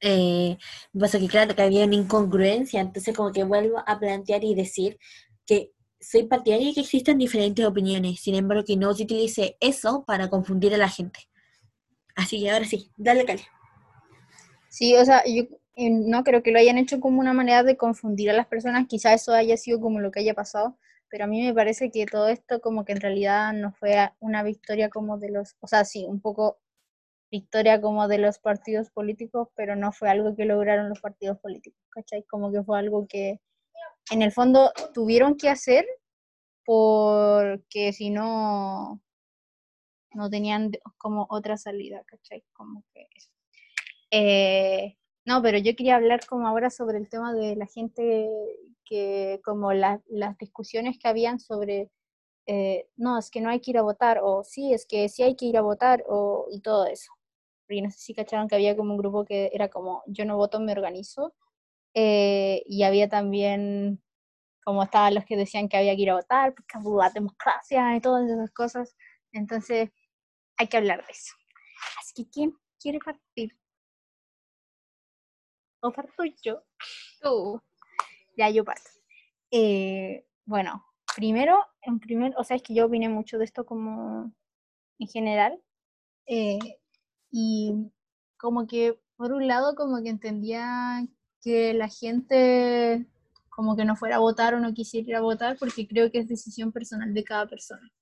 [0.00, 0.56] Eh,
[0.98, 4.98] pasa que claro que había una incongruencia, entonces como que vuelvo a plantear y decir
[5.44, 10.04] que soy partidaria de que existen diferentes opiniones, sin embargo que no se utilice eso
[10.06, 11.20] para confundir a la gente.
[12.16, 13.42] Así que ahora sí, dale Cali.
[14.68, 15.44] Sí, o sea, yo
[15.76, 18.86] eh, no creo que lo hayan hecho como una manera de confundir a las personas,
[18.88, 22.06] quizá eso haya sido como lo que haya pasado, pero a mí me parece que
[22.06, 25.84] todo esto como que en realidad no fue una victoria como de los, o sea,
[25.84, 26.58] sí, un poco
[27.30, 31.80] victoria como de los partidos políticos, pero no fue algo que lograron los partidos políticos,
[31.90, 32.24] ¿cachai?
[32.24, 33.40] Como que fue algo que
[34.10, 35.86] en el fondo tuvieron que hacer
[36.64, 39.00] porque si no,
[40.14, 42.44] no tenían como otra salida, ¿cachai?
[42.52, 43.30] Como que eso.
[44.12, 44.96] Eh,
[45.26, 48.28] no, pero yo quería hablar como ahora sobre el tema de la gente
[48.86, 51.90] que como la- las discusiones que habían sobre,
[52.46, 55.22] eh, no, es que no hay que ir a votar, o sí, es que sí
[55.24, 57.12] hay que ir a votar, o, y todo eso.
[57.68, 60.36] Porque no sé si cacharon que había como un grupo que era como, yo no
[60.38, 61.34] voto, me organizo.
[61.94, 64.02] Eh, y había también,
[64.64, 68.00] como estaban los que decían que había que ir a votar, porque la democracia y
[68.00, 68.96] todas esas cosas.
[69.32, 69.90] Entonces,
[70.58, 71.34] hay que hablar de eso.
[72.00, 73.56] Así que, ¿quién quiere partir?
[75.82, 76.62] ¿O parto yo?
[77.22, 77.60] Tú.
[78.36, 78.90] Ya yo parto.
[79.50, 80.84] Eh, bueno,
[81.16, 84.32] primero, en primer, o sea, es que yo opiné mucho de esto como
[84.98, 85.62] en general.
[86.26, 86.58] eh,
[87.32, 87.72] y
[88.38, 91.06] como que, por un lado, como que entendía
[91.42, 93.06] que la gente
[93.48, 96.18] como que no fuera a votar o no quisiera ir a votar, porque creo que
[96.18, 97.92] es decisión personal de cada persona.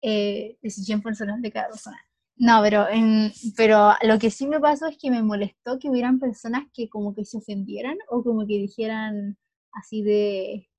[0.00, 1.98] Eh, decisión personal de cada persona.
[2.36, 6.18] No, pero, en, pero lo que sí me pasó es que me molestó que hubieran
[6.18, 9.36] personas que como que se ofendieran o como que dijeran
[9.72, 10.70] así de,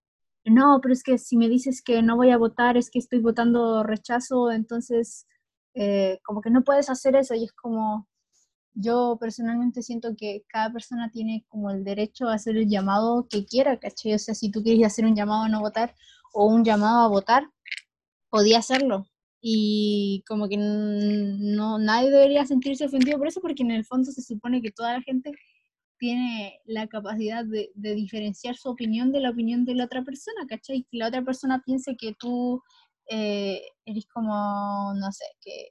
[0.45, 3.19] no, pero es que si me dices que no voy a votar es que estoy
[3.19, 5.27] votando rechazo, entonces
[5.75, 8.07] eh, como que no puedes hacer eso y es como,
[8.73, 13.45] yo personalmente siento que cada persona tiene como el derecho a hacer el llamado que
[13.45, 14.13] quiera, ¿cachai?
[14.13, 15.95] O sea, si tú quieres hacer un llamado a no votar
[16.33, 17.43] o un llamado a votar,
[18.29, 19.07] podía hacerlo.
[19.41, 24.21] Y como que no, nadie debería sentirse ofendido por eso, porque en el fondo se
[24.21, 25.31] supone que toda la gente
[25.97, 30.45] tiene la capacidad de, de diferenciar su opinión de la opinión de la otra persona,
[30.47, 30.83] ¿cachai?
[30.83, 32.61] Que la otra persona piense que tú
[33.09, 35.69] eh, eres como, no sé, que,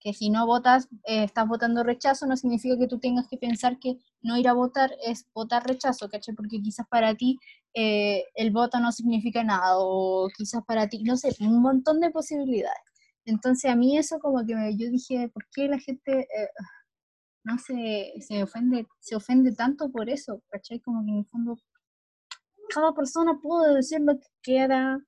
[0.00, 3.78] que si no votas, eh, estás votando rechazo, no significa que tú tengas que pensar
[3.78, 6.34] que no ir a votar es votar rechazo, ¿cachai?
[6.34, 7.38] Porque quizás para ti
[7.74, 12.10] eh, el voto no significa nada, o quizás para ti, no sé, un montón de
[12.10, 12.82] posibilidades.
[13.24, 16.48] Entonces a mí eso como que me, yo dije, ¿por qué la gente eh,
[17.44, 20.42] no se, se ofende, se ofende tanto por eso?
[20.50, 20.80] ¿Cachai?
[20.80, 21.56] Como que en el fondo
[22.68, 24.98] cada persona puede decir lo que quiera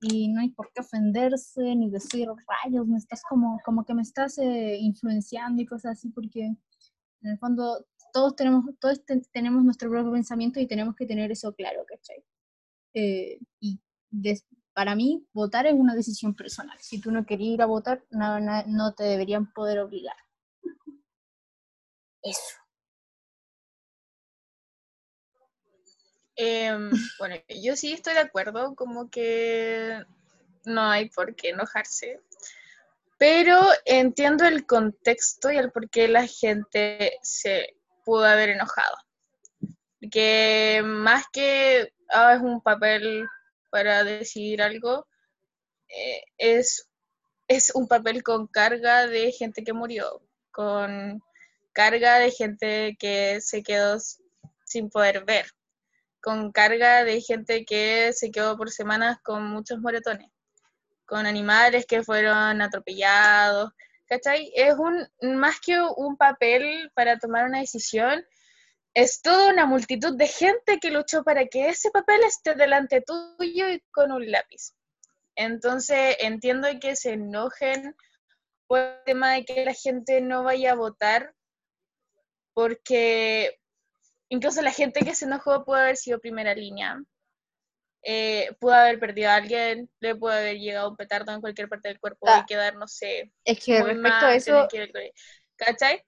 [0.00, 2.28] y no hay por qué ofenderse ni decir
[2.64, 7.30] rayos, me estás como, como que me estás eh, influenciando y cosas así, porque en
[7.30, 11.54] el fondo todos tenemos, todos te- tenemos nuestro propio pensamiento y tenemos que tener eso
[11.54, 12.24] claro, ¿cachai?
[12.94, 13.80] Eh, y
[14.74, 16.78] para mí, votar es una decisión personal.
[16.80, 20.16] Si tú no querías ir a votar, no, no te deberían poder obligar.
[22.22, 22.59] Eso.
[26.42, 30.02] Em, bueno, yo sí estoy de acuerdo, como que
[30.64, 32.18] no hay por qué enojarse,
[33.18, 37.76] pero entiendo el contexto y el por qué la gente se
[38.06, 38.96] pudo haber enojado.
[40.10, 43.26] Que más que ah, es un papel
[43.68, 45.06] para decidir algo,
[45.88, 46.88] eh, es,
[47.48, 50.22] es un papel con carga de gente que murió,
[50.52, 51.22] con
[51.72, 53.98] carga de gente que se quedó
[54.64, 55.46] sin poder ver
[56.20, 60.30] con carga de gente que se quedó por semanas con muchos moretones,
[61.06, 63.72] con animales que fueron atropellados,
[64.06, 64.52] ¿cachai?
[64.54, 68.24] Es un, más que un papel para tomar una decisión,
[68.92, 73.68] es toda una multitud de gente que luchó para que ese papel esté delante tuyo
[73.70, 74.74] y con un lápiz.
[75.36, 77.94] Entonces entiendo que se enojen
[78.66, 81.34] por el tema de que la gente no vaya a votar,
[82.52, 83.59] porque
[84.30, 86.98] incluso la gente que se enojó pudo haber sido primera línea.
[88.02, 91.88] Eh, pudo haber perdido a alguien, le pudo haber llegado un petardo en cualquier parte
[91.88, 92.40] del cuerpo Ah.
[92.42, 94.90] y quedar, no sé, Es que respecto mal, a eso, que.
[95.56, 96.02] ¿Cachai?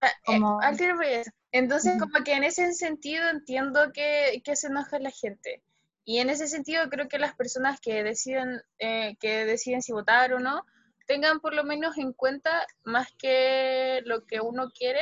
[0.00, 0.60] Ah, eh, como...
[1.52, 5.62] Entonces, como que en ese sentido entiendo que, que se enoja la gente.
[6.04, 10.32] Y en ese sentido creo que las personas que deciden, eh, que deciden si votar
[10.32, 10.64] o no,
[11.06, 15.00] tengan por lo menos en cuenta más que lo que uno quiere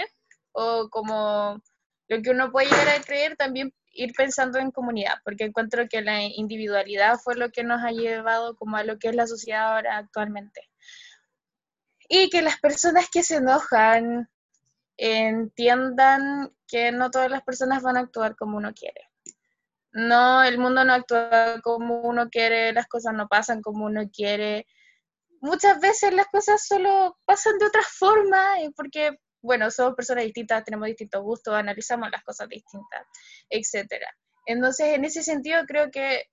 [0.52, 1.62] o como
[2.10, 6.02] lo que uno puede llegar a creer, también ir pensando en comunidad, porque encuentro que
[6.02, 9.74] la individualidad fue lo que nos ha llevado como a lo que es la sociedad
[9.74, 10.68] ahora actualmente.
[12.08, 14.28] Y que las personas que se enojan
[14.96, 19.08] entiendan que no todas las personas van a actuar como uno quiere.
[19.92, 24.66] No, el mundo no actúa como uno quiere, las cosas no pasan como uno quiere.
[25.40, 30.64] Muchas veces las cosas solo pasan de otra forma, eh, porque, bueno, somos personas distintas,
[30.64, 33.06] tenemos distintos gustos, analizamos las cosas distintas,
[33.48, 34.06] etcétera.
[34.46, 36.24] Entonces, en ese sentido, creo que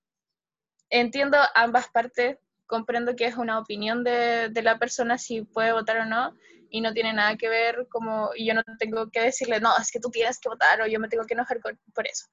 [0.89, 5.97] entiendo ambas partes, comprendo que es una opinión de, de la persona si puede votar
[5.99, 6.35] o no,
[6.69, 9.89] y no tiene nada que ver como, y yo no tengo que decirle, no, es
[9.89, 12.25] que tú tienes que votar o yo me tengo que enojar con- por eso.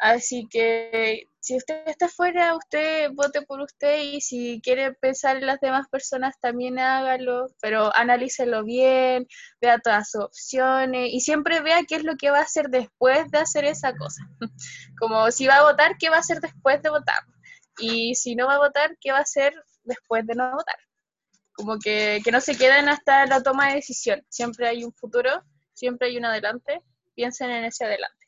[0.00, 5.44] Así que si usted está fuera, usted vote por usted y si quiere pensar en
[5.44, 9.26] las demás personas también hágalo, pero analícelo bien,
[9.60, 13.30] vea todas sus opciones y siempre vea qué es lo que va a hacer después
[13.30, 14.22] de hacer esa cosa.
[14.98, 17.20] Como si va a votar, qué va a hacer después de votar.
[17.78, 19.52] Y si no va a votar, qué va a hacer
[19.84, 20.78] después de no votar.
[21.52, 24.24] Como que, que no se queden hasta la toma de decisión.
[24.30, 25.44] Siempre hay un futuro,
[25.74, 26.80] siempre hay un adelante.
[27.14, 28.26] Piensen en ese adelante.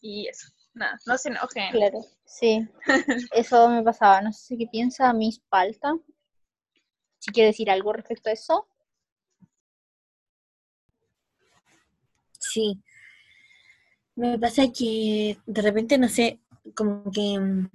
[0.00, 0.46] Y eso.
[0.76, 1.70] Nada, no se enojen.
[1.72, 2.68] Claro, sí.
[3.32, 4.20] Eso me pasaba.
[4.20, 5.94] No sé qué piensa Miss Palta.
[7.18, 8.68] Si quiere decir algo respecto a eso.
[12.38, 12.82] Sí.
[14.16, 16.40] Me pasa que de repente, no sé,
[16.74, 17.70] como que mm,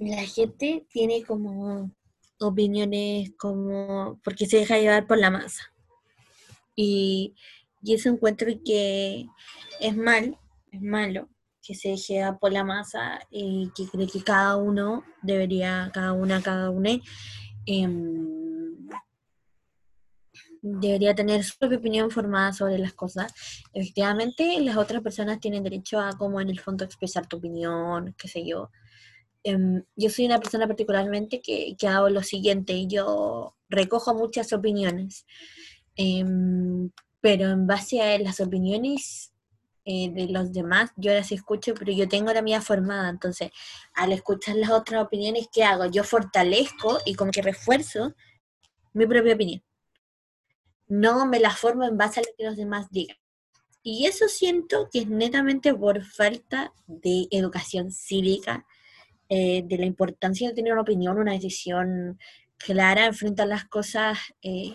[0.00, 1.90] la gente tiene como
[2.40, 5.72] opiniones como porque se deja llevar por la masa.
[6.76, 7.34] Y,
[7.82, 9.26] y eso encuentro que
[9.80, 10.38] es mal,
[10.72, 11.28] es malo,
[11.62, 16.42] que se llevar por la masa y que cree que cada uno debería, cada una,
[16.42, 16.98] cada una,
[17.66, 18.88] em,
[20.62, 23.32] debería tener su propia opinión formada sobre las cosas.
[23.72, 28.28] Efectivamente, las otras personas tienen derecho a, como en el fondo, expresar tu opinión, qué
[28.28, 28.70] sé yo.
[29.44, 35.26] Em, yo soy una persona particularmente que, que hago lo siguiente, yo recojo muchas opiniones,
[35.96, 39.31] em, pero en base a las opiniones
[39.84, 43.50] eh, de los demás, yo las escucho, pero yo tengo la mía formada, entonces
[43.94, 45.86] al escuchar las otras opiniones, ¿qué hago?
[45.86, 48.14] Yo fortalezco y como que refuerzo
[48.92, 49.62] mi propia opinión.
[50.86, 53.16] No me la formo en base a lo que los demás digan.
[53.82, 58.64] Y eso siento que es netamente por falta de educación cívica,
[59.28, 62.18] eh, de la importancia de tener una opinión, una decisión
[62.58, 64.74] clara, enfrentar las cosas, eh,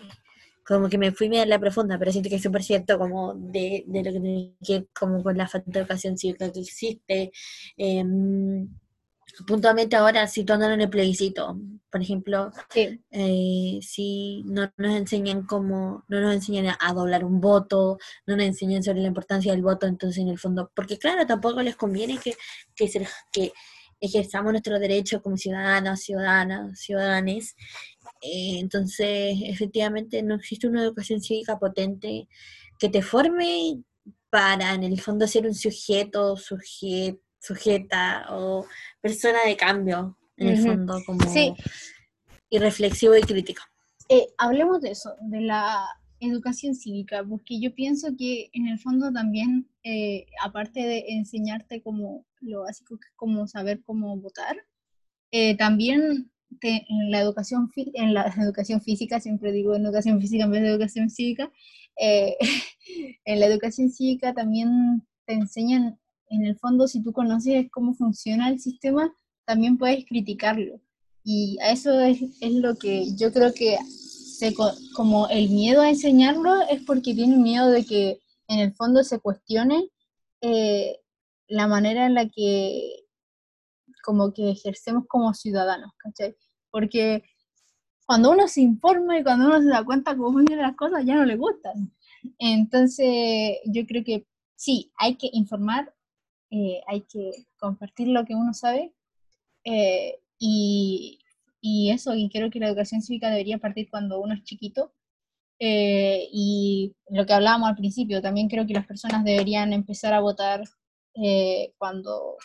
[0.68, 3.84] como que me fui a la profunda, pero siento que es súper cierto como de,
[3.86, 7.32] de, lo que tiene que como con la falta de educación cívica que existe.
[7.78, 8.04] Eh,
[9.46, 11.58] puntualmente ahora situándonos en el plebiscito,
[11.90, 13.00] por ejemplo, Sí.
[13.10, 18.46] eh, si no nos enseñan cómo, no nos enseñan a, doblar un voto, no nos
[18.46, 22.18] enseñan sobre la importancia del voto, entonces en el fondo, porque claro, tampoco les conviene
[22.18, 22.34] que,
[22.74, 23.52] que, se- que
[24.00, 27.54] ejerzamos nuestros derechos como ciudadanos, ciudadanas, ciudadanes.
[28.20, 32.28] Eh, entonces, efectivamente, no existe una educación cívica potente
[32.78, 33.82] que te forme
[34.30, 38.66] para, en el fondo, ser un sujeto, suje- sujeta o
[39.00, 40.64] persona de cambio, en el Ujú.
[40.66, 41.52] fondo, como Sí.
[42.50, 43.62] y reflexivo y crítico.
[44.08, 45.86] Eh, hablemos de eso, de la
[46.20, 52.26] educación cívica, porque yo pienso que en el fondo también, eh, aparte de enseñarte como
[52.40, 54.56] lo básico, como saber cómo votar,
[55.30, 56.30] eh, también
[56.62, 60.68] en la educación en la educación física, siempre digo en educación física en vez de
[60.70, 61.50] educación cívica,
[62.00, 62.36] eh,
[63.24, 65.98] en la educación cívica también te enseñan,
[66.30, 69.12] en el fondo, si tú conoces cómo funciona el sistema,
[69.46, 70.80] también puedes criticarlo.
[71.24, 75.82] Y a eso es, es lo que yo creo que se co- como el miedo
[75.82, 79.88] a enseñarlo es porque tienen miedo de que en el fondo se cuestione
[80.42, 80.98] eh,
[81.48, 83.04] la manera en la que
[84.08, 86.34] como que ejercemos como ciudadanos, ¿cachai?
[86.70, 87.22] Porque
[88.06, 91.14] cuando uno se informa y cuando uno se da cuenta cómo funcionan las cosas, ya
[91.16, 91.92] no le gustan.
[92.38, 95.84] Entonces, yo creo que sí, hay que informar,
[96.50, 98.94] eh, hay que compartir lo que uno sabe,
[99.64, 101.18] eh, y,
[101.60, 104.92] y eso, y creo que la educación cívica debería partir cuando uno es chiquito.
[105.60, 110.20] eh, y lo que hablábamos al principio, también creo que las personas deberían empezar a
[110.20, 110.62] votar
[111.14, 112.36] eh, cuando,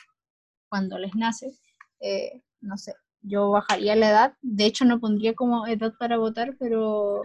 [0.73, 1.53] cuando les nace.
[1.99, 4.33] eh, no sé, yo bajaría la edad.
[4.41, 7.21] De hecho, no pondría como edad para votar, pero.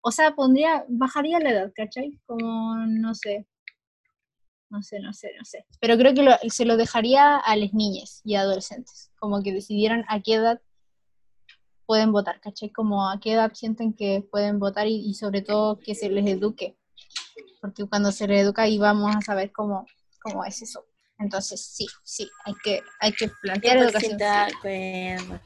[0.00, 2.18] O sea, pondría, bajaría la edad, ¿cachai?
[2.26, 3.46] Como, no sé.
[4.68, 5.64] No sé, no sé, no sé.
[5.80, 9.12] Pero creo que lo- se lo dejaría a las niñas y adolescentes.
[9.20, 10.60] Como que decidieran a qué edad
[11.86, 12.70] pueden votar, ¿cachai?
[12.70, 16.76] Como a qué edad sienten que pueden votar y, sobre todo que se les eduque.
[17.60, 19.86] Porque cuando se les educa ahí vamos a saber cómo,
[20.20, 20.84] cómo es eso.
[21.18, 25.16] Entonces, sí, sí, hay que, hay que plantear educación 100% de cívica.
[25.16, 25.42] acuerdo.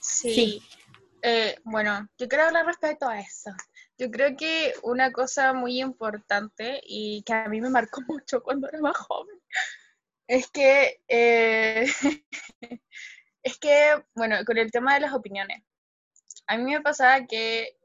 [0.00, 0.34] Sí.
[0.34, 0.62] Sí.
[1.22, 3.50] Eh, bueno, yo quiero hablar respecto a eso.
[3.98, 8.68] Yo creo que una cosa muy importante y que a mí me marcó mucho cuando
[8.68, 9.40] era más joven
[10.26, 11.86] es que, eh,
[13.42, 15.62] es que, bueno, con el tema de las opiniones,
[16.46, 17.76] a mí me pasaba que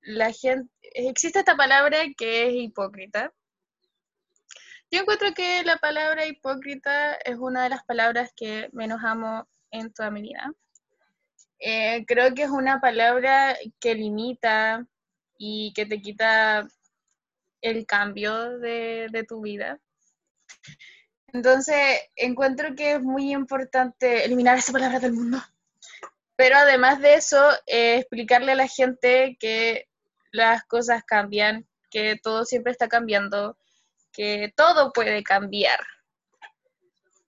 [0.00, 3.32] la gente, existe esta palabra que es hipócrita.
[4.92, 9.90] Yo encuentro que la palabra hipócrita es una de las palabras que menos amo en
[9.90, 10.52] toda mi vida.
[11.60, 14.86] Eh, creo que es una palabra que limita
[15.38, 16.68] y que te quita
[17.62, 19.80] el cambio de, tu vida.
[21.28, 25.38] Entonces, encuentro que es muy importante eliminar esa palabra del mundo.
[26.36, 29.88] Pero además de eso, eh, explicarle a la gente que
[30.32, 33.56] las cosas cambian, que todo siempre está cambiando,
[34.12, 35.80] que todo puede cambiar.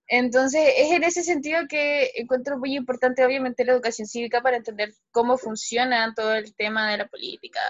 [0.07, 4.93] Entonces, es en ese sentido que encuentro muy importante, obviamente, la educación cívica para entender
[5.11, 7.61] cómo funciona todo el tema de la política,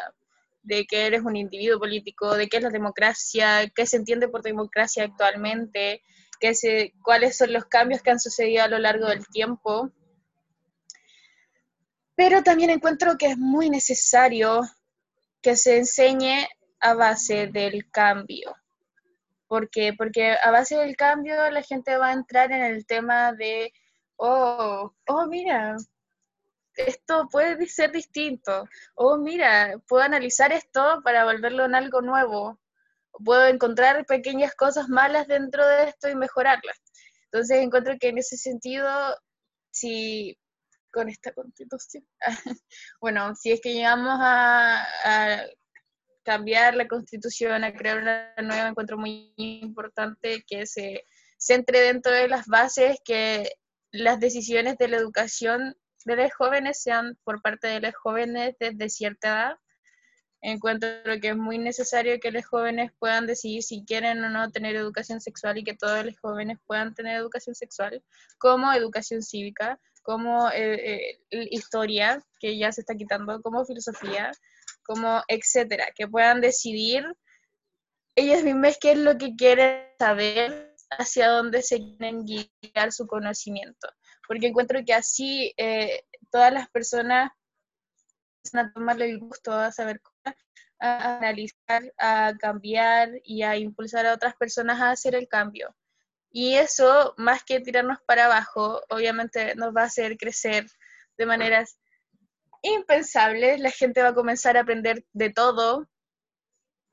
[0.63, 4.43] de que eres un individuo político, de qué es la democracia, qué se entiende por
[4.43, 6.03] democracia actualmente,
[6.41, 9.91] qué cuáles son los cambios que han sucedido a lo largo del tiempo.
[12.17, 14.63] Pero también encuentro que es muy necesario
[15.41, 16.49] que se enseñe
[16.81, 18.55] a base del cambio.
[19.55, 19.93] ¿Por qué?
[19.97, 23.73] Porque a base del cambio la gente va a entrar en el tema de,
[24.17, 25.77] oh, oh, mira,
[26.75, 28.69] esto puede ser distinto.
[28.97, 32.59] Oh, mira, puedo analizar esto para volverlo en algo nuevo.
[33.25, 36.83] Puedo encontrar pequeñas cosas malas dentro de esto y mejorarlas.
[37.27, 38.91] Entonces encuentro que en ese sentido,
[39.71, 40.37] si
[40.93, 42.05] con esta constitución,
[43.01, 45.45] bueno, si es que llegamos a, a
[46.25, 51.05] cambiar la constitución, a crear una nueva, encuentro muy importante que se
[51.39, 53.53] centre dentro de las bases que
[53.93, 58.89] las decisiones de la educación de los jóvenes sean por parte de los jóvenes desde
[58.89, 59.57] cierta edad.
[60.41, 60.91] Encuentro
[61.23, 65.21] que es muy necesario que los jóvenes puedan decidir si quieren o no tener educación
[65.21, 68.03] sexual y que todos los jóvenes puedan tener educación sexual,
[68.39, 74.33] como educación cívica, como eh, eh, historia, que ya se está quitando, como filosofía,
[74.85, 77.05] como etcétera, que puedan decidir
[78.17, 83.89] ellos mismos qué es lo que quieren saber, hacia dónde se quieren guiar su conocimiento.
[84.27, 87.31] Porque encuentro que así eh, todas las personas
[88.53, 90.01] van a tomarle el gusto a saber
[90.81, 95.75] a analizar, a cambiar y a impulsar a otras personas a hacer el cambio.
[96.31, 100.67] Y eso, más que tirarnos para abajo, obviamente nos va a hacer crecer
[101.17, 101.79] de maneras
[102.65, 105.89] impensable, la gente va a comenzar a aprender de todo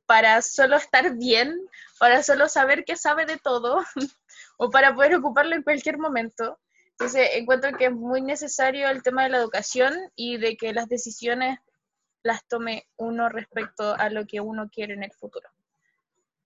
[0.05, 1.57] para solo estar bien,
[1.97, 3.81] para solo saber que sabe de todo
[4.57, 6.59] o para poder ocuparlo en cualquier momento.
[6.91, 10.89] Entonces, encuentro que es muy necesario el tema de la educación y de que las
[10.89, 11.57] decisiones
[12.23, 15.49] las tome uno respecto a lo que uno quiere en el futuro.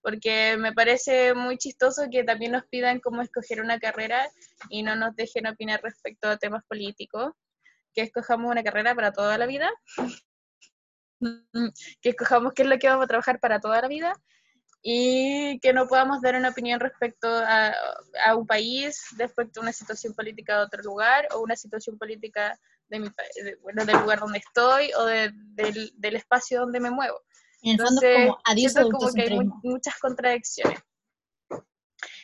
[0.00, 4.30] Porque me parece muy chistoso que también nos pidan cómo escoger una carrera
[4.70, 7.32] y no nos dejen opinar respecto a temas políticos
[7.96, 9.72] que escojamos una carrera para toda la vida,
[12.02, 14.12] que escojamos qué es lo que vamos a trabajar para toda la vida
[14.82, 17.74] y que no podamos dar una opinión respecto a,
[18.36, 22.56] un país, respecto a una situación política de otro lugar o una situación política
[22.88, 23.08] de mi,
[23.62, 25.32] bueno, del lugar donde estoy o del,
[25.96, 27.20] del, espacio donde me muevo.
[27.62, 30.78] En el fondo, como adiós como que hay muchas contradicciones.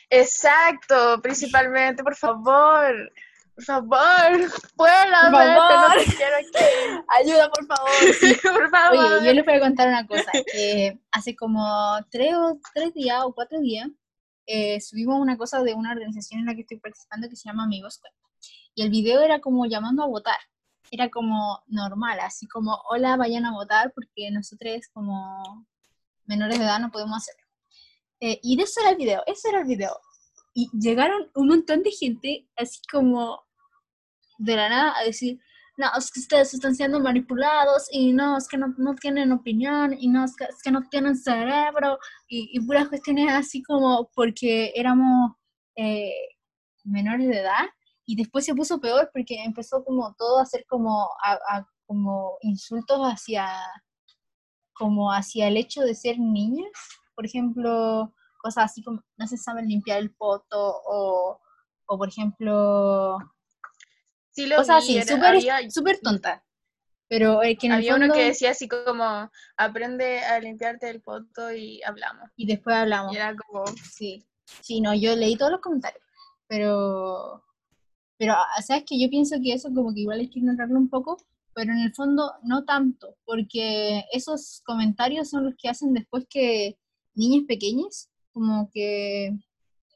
[0.09, 3.11] Exacto, principalmente, por favor,
[3.61, 5.97] favor, fuera, por favor.
[5.97, 7.05] No quiero aquí.
[7.09, 7.91] Ayuda, por favor.
[8.41, 9.13] por favor.
[9.13, 11.63] Oye, yo les voy a contar una cosa, que hace como
[12.09, 13.89] tres, o, tres días o cuatro días
[14.45, 17.63] eh, subimos una cosa de una organización en la que estoy participando que se llama
[17.63, 18.19] Amigos Cuenta.
[18.75, 20.37] Y el video era como llamando a votar.
[20.91, 25.65] Era como normal, así como, hola, vayan a votar porque nosotros como
[26.25, 27.47] menores de edad no podemos hacerlo.
[28.19, 29.99] Eh, y de eso era el video, eso era el video
[30.53, 33.43] y llegaron un montón de gente así como
[34.37, 35.39] de la nada a decir,
[35.77, 39.95] no, es que ustedes están siendo manipulados y no, es que no, no tienen opinión
[39.97, 41.97] y no, es que, es que no tienen cerebro
[42.27, 45.31] y, puras cuestiones así como porque éramos
[45.75, 46.13] eh,
[46.83, 47.65] menores de edad
[48.05, 52.99] y después se puso peor porque empezó como todo a ser como, a, como insultos
[53.01, 53.47] hacia,
[54.73, 56.71] como hacia el hecho de ser niñas.
[57.15, 58.13] Por ejemplo,
[58.43, 61.39] cosas así como no se saben limpiar el poto o,
[61.85, 63.17] o por ejemplo,
[64.31, 65.01] sí lo cosas así,
[65.71, 66.41] súper tontas.
[67.07, 71.01] Pero que en había el fondo, uno que decía así como, aprende a limpiarte el
[71.01, 72.29] poto y hablamos.
[72.35, 73.13] Y después hablamos.
[73.13, 73.65] Y era como...
[73.67, 74.25] Sí,
[74.61, 76.03] sí, no, yo leí todos los comentarios,
[76.47, 77.43] pero,
[78.17, 80.89] pero, ah, ¿sabes que Yo pienso que eso como que igual hay que ignorarlo un
[80.89, 81.17] poco,
[81.53, 86.79] pero en el fondo no tanto, porque esos comentarios son los que hacen después que
[87.13, 89.37] niñas pequeñas como que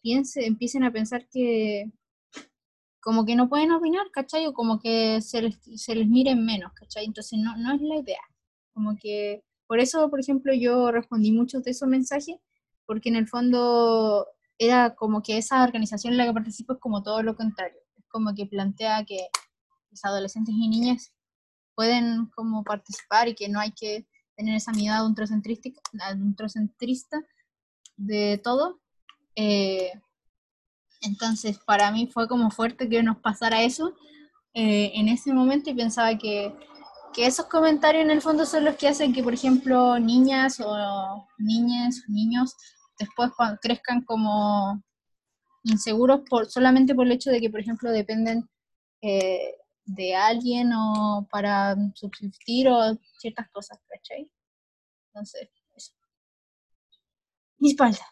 [0.01, 1.91] piense, empiecen a pensar que
[3.01, 4.47] como que no pueden opinar, ¿cachai?
[4.47, 7.05] O como que se les, se les miren menos, ¿cachai?
[7.05, 8.21] Entonces no, no es la idea.
[8.73, 12.35] Como que, por eso, por ejemplo, yo respondí muchos de esos mensajes,
[12.85, 14.27] porque en el fondo
[14.57, 17.79] era como que esa organización en la que participo es como todo lo contrario.
[17.97, 19.27] Es como que plantea que
[19.89, 21.13] los adolescentes y niñas
[21.75, 25.07] pueden como participar y que no hay que tener esa mirada de
[28.43, 28.79] todo,
[29.35, 29.91] eh,
[31.01, 33.95] Entonces, para mí fue como fuerte que nos pasara eso
[34.53, 36.53] eh, en ese momento y pensaba que,
[37.13, 41.27] que esos comentarios en el fondo son los que hacen que, por ejemplo, niñas o
[41.37, 42.55] niñas niños
[42.99, 44.81] después cuando crezcan como
[45.63, 48.49] inseguros por solamente por el hecho de que, por ejemplo, dependen
[49.01, 49.53] eh,
[49.85, 54.29] de alguien o para subsistir o ciertas cosas, ¿cachai?
[55.13, 55.49] Entonces.
[57.59, 58.05] Mi espalda.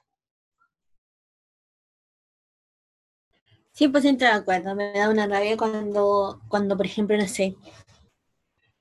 [3.74, 7.56] 100% de acuerdo, me da una rabia cuando, cuando, por ejemplo, no sé,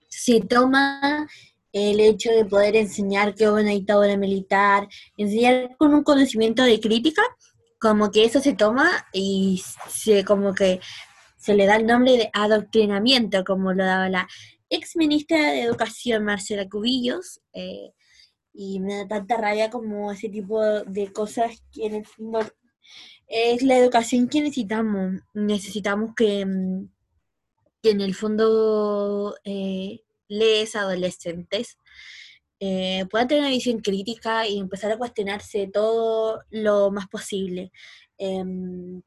[0.09, 1.29] se toma
[1.73, 7.23] el hecho de poder enseñar que una dictadura militar, enseñar con un conocimiento de crítica,
[7.81, 10.81] como que eso se toma y se como que
[11.37, 14.29] se le da el nombre de adoctrinamiento, como lo daba la
[14.71, 17.93] ex ministra de Educación, Marcela Cubillos, eh,
[18.55, 22.41] y me da tanta rabia como ese tipo de cosas que en el fondo
[23.27, 25.21] es la educación que necesitamos.
[25.35, 26.89] Necesitamos que, mm,
[27.83, 31.79] en el fondo eh, les adolescentes
[32.61, 37.73] eh, puedan tener una visión crítica y empezar a cuestionarse todo lo más posible.
[38.19, 39.03] Em,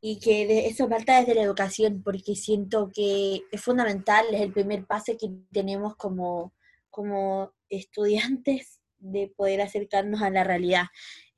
[0.00, 4.86] y que eso falta desde la educación, porque siento que es fundamental, es el primer
[4.86, 6.52] paso que tenemos como,
[6.90, 10.86] como estudiantes de poder acercarnos a la realidad.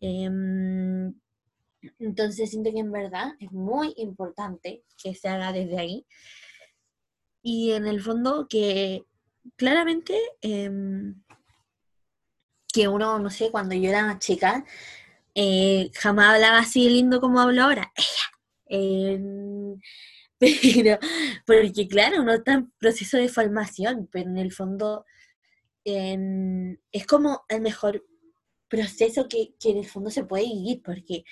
[0.00, 1.14] Em,
[1.98, 6.06] entonces siento que en verdad es muy importante que se haga desde ahí.
[7.42, 9.04] Y en el fondo que
[9.56, 11.22] claramente em,
[12.72, 14.64] que uno, no sé, cuando yo era chica,
[15.34, 17.92] eh, jamás hablaba así lindo como hablo ahora.
[18.70, 19.80] Em,
[20.38, 20.98] pero,
[21.46, 25.06] porque claro, uno está en proceso de formación, pero en el fondo
[25.96, 28.04] em, es como el mejor
[28.68, 31.24] proceso que, que, en el fondo se puede vivir, porque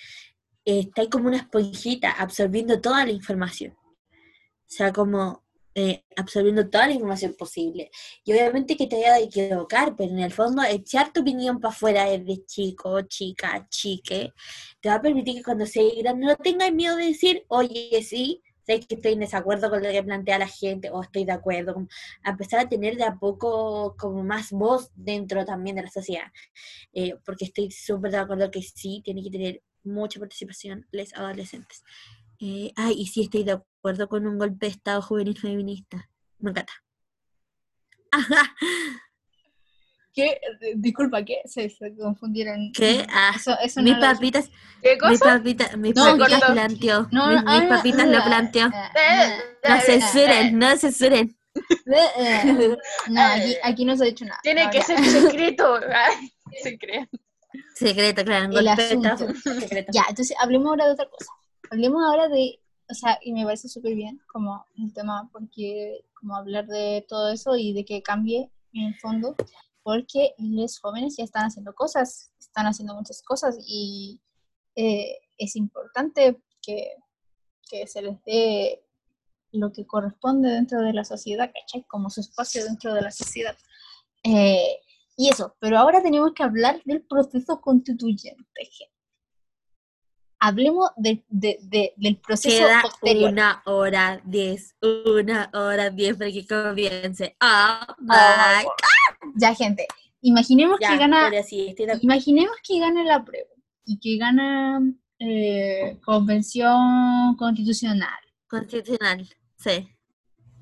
[0.64, 3.72] está ahí como una esponjita absorbiendo toda la información.
[3.72, 5.46] O sea, como
[5.78, 7.90] eh, absorbiendo toda la información posible.
[8.24, 11.74] Y obviamente que te vaya a equivocar, pero en el fondo echar tu opinión para
[11.74, 14.32] afuera desde chico, chica, chique,
[14.80, 18.42] te va a permitir que cuando seas grande no tengas miedo de decir, oye, sí,
[18.66, 21.86] sé que estoy en desacuerdo con lo que plantea la gente o estoy de acuerdo,
[22.22, 26.30] a empezar a tener de a poco como más voz dentro también de la sociedad,
[26.92, 31.84] eh, porque estoy súper de acuerdo que sí, tiene que tener mucha participación los adolescentes.
[32.40, 36.10] Eh, ay, y sí estoy de acuerdo con un golpe de Estado juvenil feminista.
[36.38, 36.72] Me encanta.
[40.16, 40.40] ¿Qué?
[40.76, 41.42] Disculpa, ¿qué?
[41.44, 42.72] Se, confundieron.
[42.72, 43.06] ¿Qué?
[43.10, 44.50] Ah, eso, eso mis no papitas,
[44.82, 45.10] ¿Qué cosa?
[45.10, 46.52] mis papitas, mis No, papitas corto.
[46.54, 47.08] planteó.
[47.12, 48.66] No, mis, mis papitas lo ah, planteó.
[48.72, 49.38] ah,
[49.68, 51.36] No ah, censuren, no censuren.
[51.94, 52.44] ah, ah.
[53.08, 54.40] No, aquí, aquí no se ha dicho nada.
[54.42, 55.80] Tiene que ser secreto.
[56.62, 57.08] Se creen.
[57.74, 59.18] Secreto, claro, El asunto.
[59.60, 59.92] Secreto.
[59.92, 61.30] Ya, entonces hablemos ahora de otra cosa.
[61.70, 62.58] Hablemos ahora de,
[62.88, 67.30] o sea, y me parece súper bien como un tema, porque como hablar de todo
[67.30, 69.36] eso y de que cambie en el fondo,
[69.86, 74.20] porque los jóvenes ya están haciendo cosas, están haciendo muchas cosas y
[74.74, 76.90] eh, es importante que,
[77.70, 78.82] que se les dé
[79.52, 81.84] lo que corresponde dentro de la sociedad, ¿cachai?
[81.86, 83.56] Como su espacio dentro de la sociedad.
[84.24, 84.76] Eh,
[85.16, 88.44] y eso, pero ahora tenemos que hablar del proceso constituyente.
[88.64, 88.92] gente.
[90.40, 93.30] Hablemos de- de- de- del proceso Queda posterior.
[93.30, 97.36] una hora diez, una hora diez para que comience.
[97.40, 98.66] Oh Ah, my
[99.36, 99.86] Ya, gente,
[100.20, 103.50] imaginemos Ya, que gana, sí, imaginemos que gana la prueba
[103.84, 104.80] y que gana
[105.18, 108.18] eh, convención constitucional.
[108.48, 109.88] Constitucional, sí.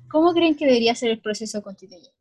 [0.09, 2.11] ¿Cómo creen que debería ser el proceso constituyente?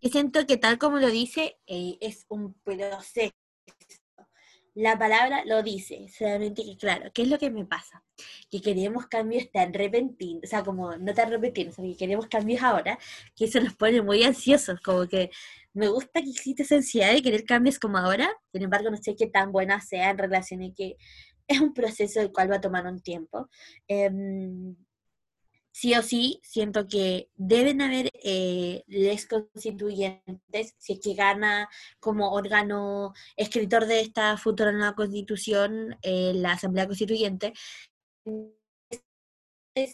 [0.00, 3.32] Yo siento que tal como lo dice, eh, es un proceso.
[4.74, 8.02] La palabra lo dice, solamente que claro, ¿qué es lo que me pasa?
[8.50, 12.62] Que queremos cambios tan repentinos, o sea, como no tan repentinos, sino que queremos cambios
[12.62, 12.98] ahora,
[13.36, 15.30] que eso nos pone muy ansiosos, como que
[15.74, 19.14] me gusta que existe esa ansiedad de querer cambios como ahora, sin embargo no sé
[19.14, 20.96] qué tan buena sea en relación a que
[21.48, 23.48] es un proceso el cual va a tomar un tiempo.
[23.88, 24.74] Em,
[25.72, 31.68] sí o sí, siento que deben haber eh, les constituyentes, si es que gana
[31.98, 37.54] como órgano escritor de esta futura nueva constitución eh, la Asamblea Constituyente,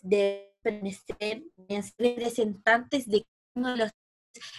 [0.03, 3.24] de pertenecer, de ser representantes de
[3.55, 3.91] uno de los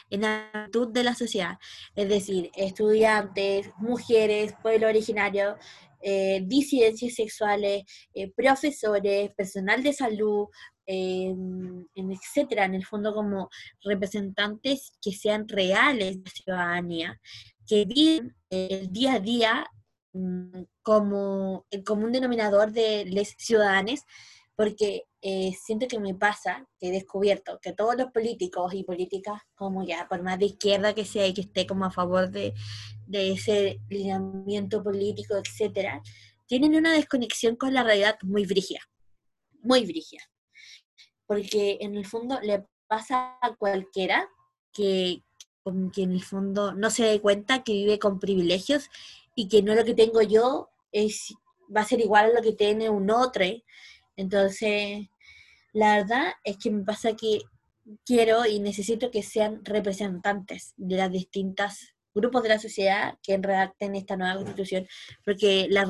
[0.10, 1.58] en la actitud de la sociedad,
[1.96, 5.58] es decir, estudiantes, mujeres, pueblo originario,
[6.02, 10.48] eh, disidencias sexuales, eh, profesores, personal de salud,
[10.92, 13.52] eh, en etcétera, en el fondo como
[13.84, 17.22] representantes que sean reales de la ciudadanía,
[17.68, 19.68] que viven el día a día
[20.14, 24.00] mm, como el común denominador de los ciudadanos,
[24.56, 29.44] porque eh, siento que me pasa, que he descubierto que todos los políticos y políticas,
[29.54, 32.56] como ya, por más de izquierda que sea y que esté como a favor de,
[33.06, 36.02] de ese lineamiento político, etcétera,
[36.48, 38.80] tienen una desconexión con la realidad muy brígida,
[39.62, 40.24] muy brígida.
[41.30, 44.28] Porque en el fondo le pasa a cualquiera
[44.74, 45.22] que,
[45.94, 48.90] que en el fondo no se dé cuenta que vive con privilegios
[49.36, 51.36] y que no lo que tengo yo es
[51.76, 53.46] va a ser igual a lo que tiene un otro.
[54.16, 55.08] Entonces,
[55.72, 57.44] la verdad es que me pasa que
[58.06, 63.96] quiero y necesito que sean representantes de las distintas grupos de la sociedad que redacten
[63.96, 64.88] esta nueva constitución,
[65.24, 65.88] porque la,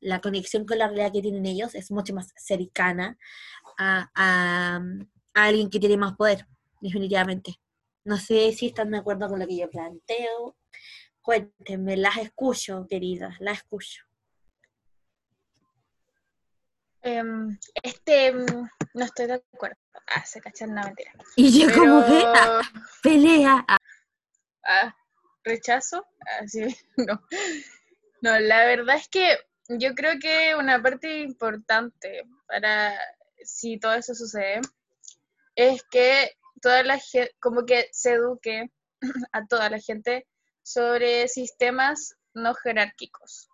[0.00, 3.18] la, conexión con la realidad que tienen ellos es mucho más cercana
[3.78, 4.80] a, a,
[5.34, 6.46] alguien que tiene más poder,
[6.80, 7.60] definitivamente.
[8.04, 10.56] No sé si están de acuerdo con lo que yo planteo.
[11.22, 14.02] Cuéntenme, las escucho, queridas, las escucho.
[17.02, 19.76] Em, este, mm, no estoy de acuerdo.
[20.08, 21.12] Ah, se cachan, no, mentira.
[21.36, 22.62] Y yo como que, ah,
[23.02, 23.64] pelea.
[24.64, 24.96] Ah,
[25.44, 26.06] rechazo.
[26.40, 26.60] Así,
[26.96, 27.22] no.
[28.20, 32.98] No, la verdad es que yo creo que una parte importante para
[33.44, 34.60] si todo eso sucede
[35.54, 38.70] es que toda la gente, como que se eduque
[39.32, 40.26] a toda la gente
[40.62, 43.48] sobre sistemas no jerárquicos.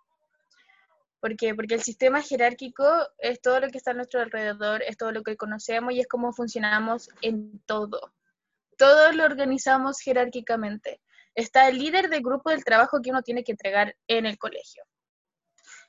[1.19, 1.55] ¿Por qué?
[1.55, 2.85] Porque el sistema jerárquico
[3.17, 6.07] es todo lo que está a nuestro alrededor, es todo lo que conocemos y es
[6.07, 8.13] cómo funcionamos en todo.
[8.77, 11.01] Todo lo organizamos jerárquicamente.
[11.33, 14.83] Está el líder del grupo del trabajo que uno tiene que entregar en el colegio.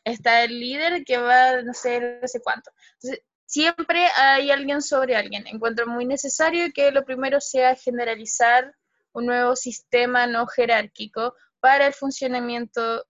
[0.05, 2.71] Está el líder que va, no sé, no sé cuánto.
[2.95, 5.47] Entonces, siempre hay alguien sobre alguien.
[5.47, 8.75] Encuentro muy necesario que lo primero sea generalizar
[9.13, 13.07] un nuevo sistema no jerárquico para el funcionamiento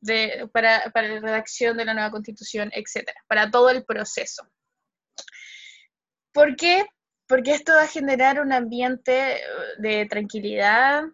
[0.00, 4.46] de, para, para la redacción de la nueva constitución, etcétera, para todo el proceso.
[6.32, 6.84] ¿Por qué?
[7.26, 9.40] Porque esto va a generar un ambiente
[9.78, 11.04] de tranquilidad,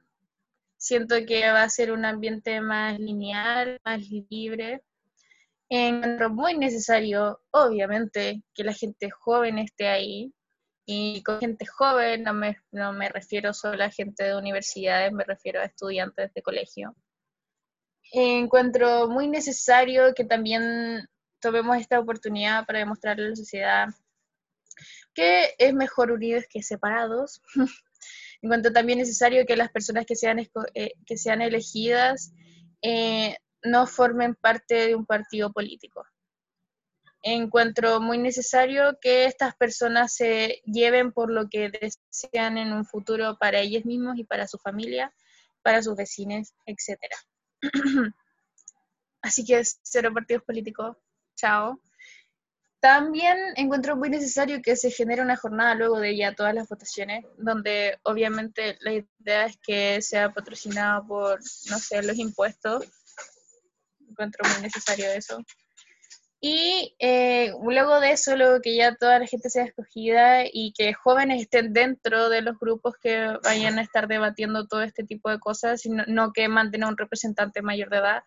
[0.76, 4.82] siento que va a ser un ambiente más lineal, más libre.
[5.74, 10.30] Encuentro muy necesario, obviamente, que la gente joven esté ahí.
[10.84, 15.24] Y con gente joven no me, no me refiero solo a gente de universidades, me
[15.24, 16.94] refiero a estudiantes de colegio.
[18.12, 21.08] Encuentro muy necesario que también
[21.40, 23.88] tomemos esta oportunidad para demostrarle a la sociedad
[25.14, 27.40] que es mejor unidos que separados.
[28.42, 30.38] Encuentro también necesario que las personas que sean,
[30.74, 32.34] eh, que sean elegidas
[32.82, 36.04] eh, no formen parte de un partido político.
[37.22, 43.36] Encuentro muy necesario que estas personas se lleven por lo que desean en un futuro
[43.38, 45.14] para ellos mismos y para su familia,
[45.62, 46.98] para sus vecinos, etc.
[49.22, 50.96] Así que cero partidos políticos.
[51.36, 51.80] Chao.
[52.80, 57.24] También encuentro muy necesario que se genere una jornada luego de ya todas las votaciones,
[57.38, 61.38] donde obviamente la idea es que sea patrocinado por,
[61.70, 62.84] no sé, los impuestos.
[64.12, 65.38] Encuentro muy necesario eso.
[66.40, 70.92] Y eh, luego de eso, luego que ya toda la gente sea escogida y que
[70.92, 75.38] jóvenes estén dentro de los grupos que vayan a estar debatiendo todo este tipo de
[75.38, 78.22] cosas, no, no que mantenga un representante mayor de edad.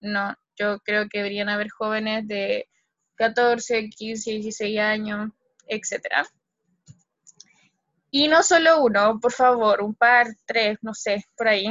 [0.00, 2.68] No, yo creo que deberían haber jóvenes de
[3.14, 5.30] 14, 15, 16 años,
[5.68, 6.26] etc.
[8.10, 11.66] Y no solo uno, por favor, un par, tres, no sé, por ahí,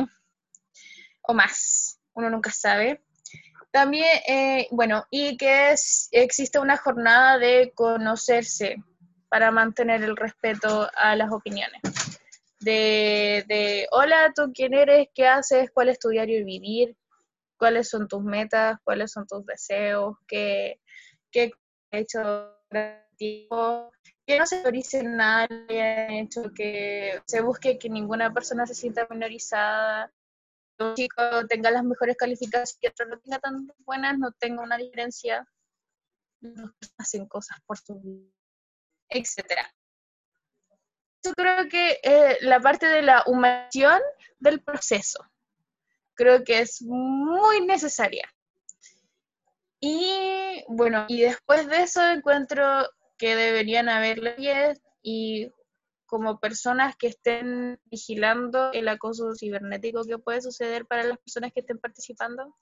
[1.24, 3.04] o más, uno nunca sabe.
[3.74, 8.76] También, eh, bueno, y que es, existe una jornada de conocerse
[9.30, 11.82] para mantener el respeto a las opiniones.
[12.60, 15.08] De, de, hola, ¿tú quién eres?
[15.16, 15.72] ¿Qué haces?
[15.74, 16.96] ¿Cuál es tu diario vivir?
[17.58, 18.78] ¿Cuáles son tus metas?
[18.84, 20.18] ¿Cuáles son tus deseos?
[20.28, 20.80] ¿Qué,
[21.32, 21.50] que
[21.92, 22.56] ha hecho
[23.18, 23.92] tiempo,
[24.28, 29.08] que no se autorice nada, que hecho que se busque que ninguna persona se sienta
[29.10, 30.14] minorizada,
[30.80, 34.78] un chico tenga las mejores calificaciones, que otro no tenga tan buenas, no tenga una
[34.78, 35.48] diferencia,
[36.42, 38.32] no hacen cosas por su vida,
[39.10, 39.74] etcétera.
[41.24, 44.02] Yo creo que eh, la parte de la humanización
[44.40, 45.26] del proceso
[46.16, 48.30] creo que es muy necesaria.
[49.80, 55.52] Y bueno, y después de eso encuentro que deberían haber leyes y
[56.14, 61.62] como personas que estén vigilando el acoso cibernético que puede suceder para las personas que
[61.62, 62.56] estén participando,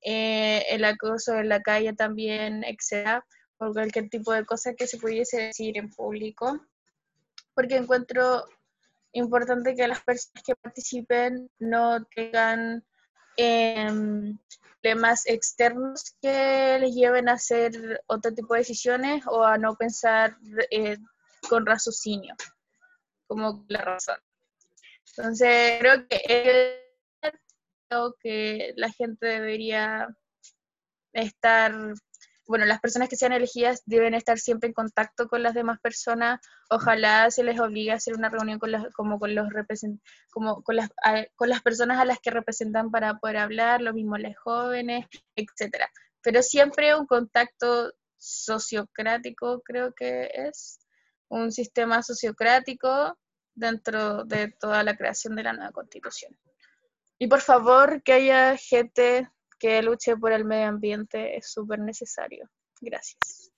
[0.00, 3.26] eh, el acoso en la calle también, etcétera,
[3.58, 6.64] por cualquier tipo de cosa que se pudiese decir en público,
[7.54, 8.46] porque encuentro
[9.12, 12.84] importante que las personas que participen no tengan
[13.40, 14.36] Em,
[14.82, 20.36] problemas externos que les lleven a hacer otro tipo de decisiones o a no pensar
[20.72, 20.98] eh,
[21.48, 22.34] con raciocinio,
[23.28, 24.18] como la razón.
[25.16, 26.82] Entonces, creo que,
[27.88, 30.08] creo que la gente debería
[31.12, 31.72] estar
[32.48, 36.40] bueno, las personas que sean elegidas deben estar siempre en contacto con las demás personas.
[36.70, 39.48] Ojalá se les obligue a hacer una reunión con las, como con los
[40.30, 40.88] como con las,
[41.36, 45.06] con las personas a las que representan para poder hablar, lo mismo los jóvenes,
[45.36, 45.90] etcétera.
[46.22, 50.78] Pero siempre un contacto sociocrático, creo que es
[51.28, 53.18] un sistema sociocrático
[53.54, 56.36] dentro de toda la creación de la nueva constitución.
[57.18, 62.48] Y por favor, que haya gente que luche por el medio ambiente es súper necesario.
[62.80, 63.50] Gracias.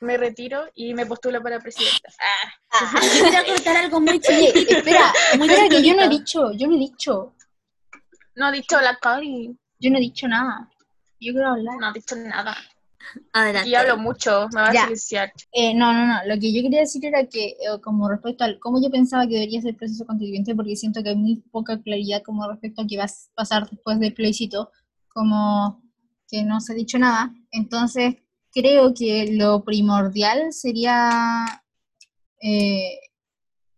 [0.00, 2.10] Me retiro y me postulo para presidenta.
[2.18, 2.52] Ah.
[2.70, 6.74] ah quiero contar algo muy Oye, espera, espera que yo no he dicho, yo no
[6.74, 7.34] he dicho.
[8.36, 9.56] No ha dicho la Cari.
[9.78, 10.68] Yo no he dicho nada.
[11.20, 11.76] Yo quiero hablar.
[11.78, 12.56] No ha dicho nada.
[13.32, 13.68] Adelante.
[13.68, 15.32] Y hablo mucho, me va a silenciar.
[15.52, 16.14] Eh, no, no, no.
[16.26, 19.34] Lo que yo quería decir era que, eh, como respecto al cómo yo pensaba que
[19.34, 22.86] debería ser el proceso constituyente, porque siento que hay muy poca claridad como respecto a
[22.86, 24.70] qué va a pasar después del plebiscito,
[25.08, 25.82] como
[26.28, 27.34] que no se ha dicho nada.
[27.50, 28.16] Entonces,
[28.52, 31.62] creo que lo primordial sería
[32.40, 32.98] eh,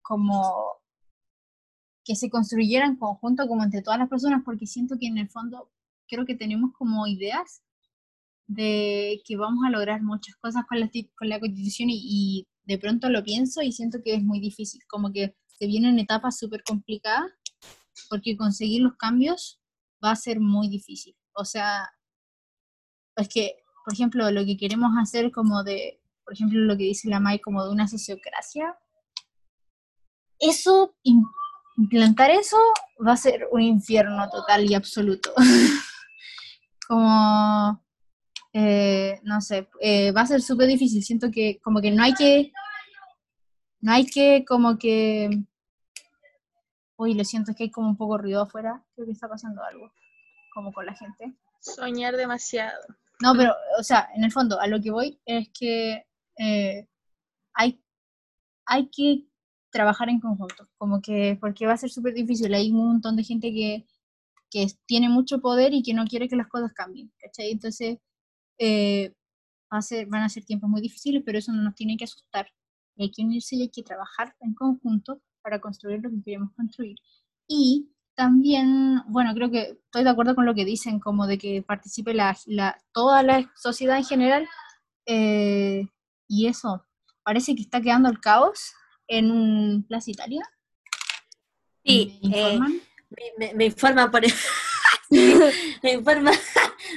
[0.03, 0.77] como
[2.05, 5.29] que se construyera en conjunto como entre todas las personas, porque siento que en el
[5.29, 5.71] fondo
[6.07, 7.63] creo que tenemos como ideas
[8.47, 12.79] de que vamos a lograr muchas cosas con la, con la constitución y, y de
[12.79, 16.63] pronto lo pienso y siento que es muy difícil, como que se vienen etapas súper
[16.65, 17.31] complicadas,
[18.09, 19.61] porque conseguir los cambios
[20.05, 21.17] va a ser muy difícil.
[21.33, 21.91] O sea,
[23.17, 27.09] es que, por ejemplo, lo que queremos hacer como de, por ejemplo, lo que dice
[27.09, 28.77] la MAI como de una sociocracia,
[30.39, 30.95] eso,
[31.77, 32.59] implantar eso
[33.05, 35.33] va a ser un infierno total y absoluto.
[36.89, 37.86] como,
[38.59, 41.03] eh, no sé, eh, va a ser súper difícil.
[41.03, 42.53] Siento que como que no hay que,
[43.81, 45.29] no hay que como que,
[46.97, 49.63] uy, lo siento, es que hay como un poco ruido afuera, creo que está pasando
[49.63, 49.93] algo
[50.55, 51.37] como con la gente.
[51.61, 52.81] Soñar demasiado.
[53.21, 56.07] No, pero, o sea, en el fondo, a lo que voy es que
[56.39, 56.89] eh,
[57.53, 57.85] hay,
[58.65, 59.27] hay que
[59.71, 63.25] trabajar en conjunto, como que, porque va a ser súper difícil, hay un montón de
[63.25, 63.87] gente que,
[64.51, 67.51] que, tiene mucho poder y que no quiere que las cosas cambien, ¿cachai?
[67.51, 67.99] Entonces,
[68.59, 69.13] eh,
[69.73, 72.05] va a ser, van a ser tiempos muy difíciles, pero eso no nos tiene que
[72.05, 72.49] asustar.
[72.99, 76.97] Hay que unirse y hay que trabajar en conjunto para construir lo que queremos construir.
[77.47, 81.63] Y también, bueno, creo que estoy de acuerdo con lo que dicen, como de que
[81.63, 82.37] participe la,
[82.93, 84.49] toda la sociedad en general.
[85.05, 85.87] Eh,
[86.27, 86.85] y eso,
[87.23, 88.73] parece que está quedando el caos
[89.07, 90.43] en Plaza Italia.
[91.85, 92.81] Sí, ¿Me eh, informan?
[93.55, 94.23] me, informan por...
[95.83, 96.35] me, informan,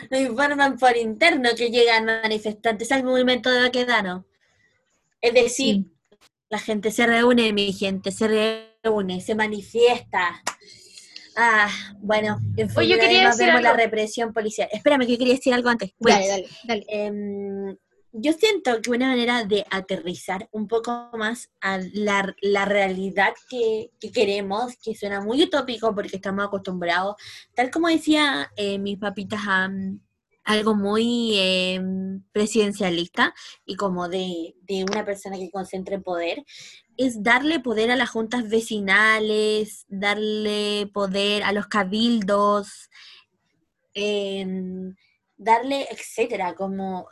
[0.10, 4.26] me informan por interno que llegan manifestantes al movimiento de Baquedano.
[5.22, 5.86] Es decir,
[6.50, 10.42] la gente se reúne, mi gente se reúne, se manifiesta,
[11.42, 11.70] Ah,
[12.00, 14.68] bueno, en yo quería decir la represión policial.
[14.74, 15.94] Espérame, que quería decir algo antes.
[15.98, 16.86] dale, dale, dale.
[16.90, 17.78] Em,
[18.12, 23.92] yo siento que una manera de aterrizar un poco más a la, la realidad que,
[24.00, 27.16] que, queremos, que suena muy utópico porque estamos acostumbrados,
[27.56, 29.70] tal como decía eh, mis papitas, a
[30.50, 33.36] algo muy em, presidencialista
[33.66, 36.44] y como de, de, una persona que concentre poder,
[36.98, 42.90] es darle poder a las juntas vecinales, darle poder a los cabildos,
[43.94, 44.96] em,
[45.38, 47.08] darle, etcétera, como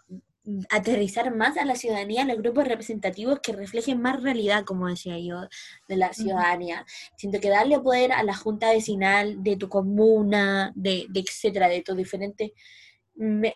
[0.70, 5.18] aterrizar más a la ciudadanía, a los grupos representativos que reflejen más realidad, como decía
[5.20, 5.48] yo,
[5.88, 6.86] de la ciudadanía.
[7.18, 11.82] Siento que darle poder a la junta vecinal de tu comuna, de, de etcétera, de
[11.82, 12.52] tus diferentes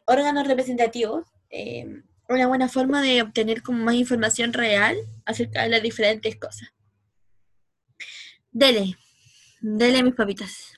[0.05, 5.83] órganos representativos, em, una buena forma de obtener como más información real acerca de las
[5.83, 6.69] diferentes cosas.
[8.51, 8.95] Dele,
[9.61, 10.73] dele mis papitas.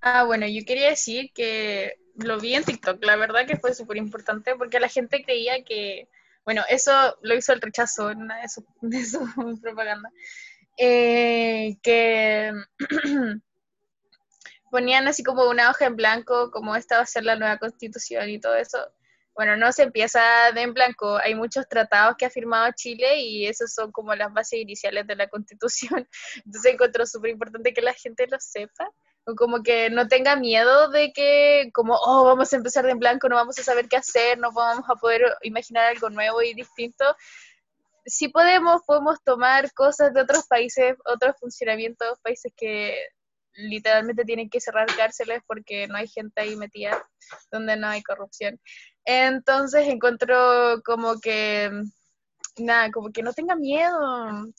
[0.00, 3.96] Ah, bueno, yo quería decir que lo vi en TikTok, la verdad que fue súper
[3.96, 6.08] importante porque la gente creía que,
[6.44, 6.92] bueno, eso
[7.22, 8.64] lo hizo el rechazo en una de sus
[9.10, 10.12] su propagandas,
[10.76, 12.52] eh, que
[14.70, 18.28] ponían así como una hoja en blanco, como esta va a ser la nueva constitución
[18.28, 18.78] y todo eso,
[19.38, 20.20] bueno, no se empieza
[20.52, 21.16] de en blanco.
[21.16, 25.14] Hay muchos tratados que ha firmado Chile y esos son como las bases iniciales de
[25.14, 26.08] la Constitución.
[26.44, 28.90] Entonces encuentro súper importante que la gente lo sepa.
[29.28, 32.98] O como que no tenga miedo de que, como, oh, vamos a empezar de en
[32.98, 36.54] blanco, no vamos a saber qué hacer, no vamos a poder imaginar algo nuevo y
[36.54, 37.04] distinto.
[38.06, 42.96] Si podemos, podemos tomar cosas de otros países, otros funcionamientos, países que
[43.52, 47.06] literalmente tienen que cerrar cárceles porque no hay gente ahí metida
[47.52, 48.58] donde no hay corrupción.
[49.04, 51.70] Entonces encuentro como que,
[52.56, 53.98] nada, como que no tengan miedo,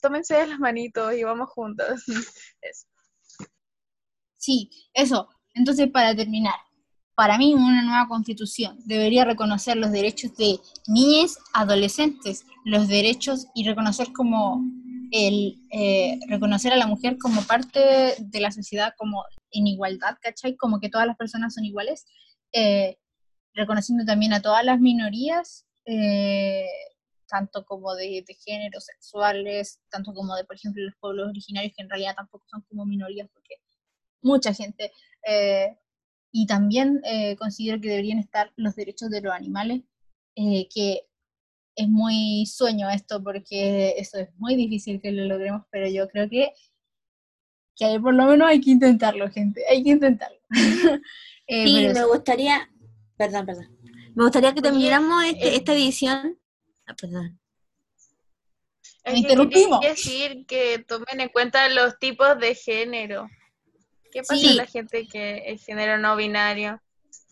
[0.00, 2.04] tómense de las manitos y vamos juntos.
[2.62, 2.86] Eso.
[4.40, 5.28] Sí, eso.
[5.54, 6.54] Entonces, para terminar,
[7.14, 13.68] para mí una nueva constitución debería reconocer los derechos de niñas, adolescentes, los derechos y
[13.68, 14.64] reconocer como
[15.12, 20.56] el eh, reconocer a la mujer como parte de la sociedad como en igualdad, ¿cachai?
[20.56, 22.06] Como que todas las personas son iguales,
[22.52, 22.96] eh,
[23.52, 26.64] reconociendo también a todas las minorías, eh,
[27.28, 31.82] tanto como de, de géneros sexuales, tanto como de, por ejemplo, los pueblos originarios, que
[31.82, 33.56] en realidad tampoco son como minorías, porque
[34.22, 34.92] mucha gente
[36.32, 39.82] y también eh, considero que deberían estar los derechos de los animales,
[40.36, 41.02] eh, que
[41.74, 46.28] es muy sueño esto porque eso es muy difícil que lo logremos, pero yo creo
[46.28, 46.52] que,
[47.76, 50.38] que por lo menos hay que intentarlo, gente, hay que intentarlo.
[51.46, 52.70] eh, sí, me gustaría,
[53.16, 53.78] perdón, perdón,
[54.14, 56.38] me gustaría que termináramos este, eh, esta edición,
[56.86, 57.38] ah, perdón.
[59.06, 59.80] Me interrumpimos.
[59.80, 63.26] decir que tomen en cuenta los tipos de género.
[64.10, 66.80] ¿Qué pasa con la gente que es género no binario?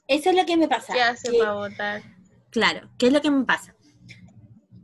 [0.07, 0.93] Eso es lo que me pasa.
[0.93, 2.03] ¿Qué hace para votar?
[2.51, 3.74] Claro, ¿qué es lo que me pasa?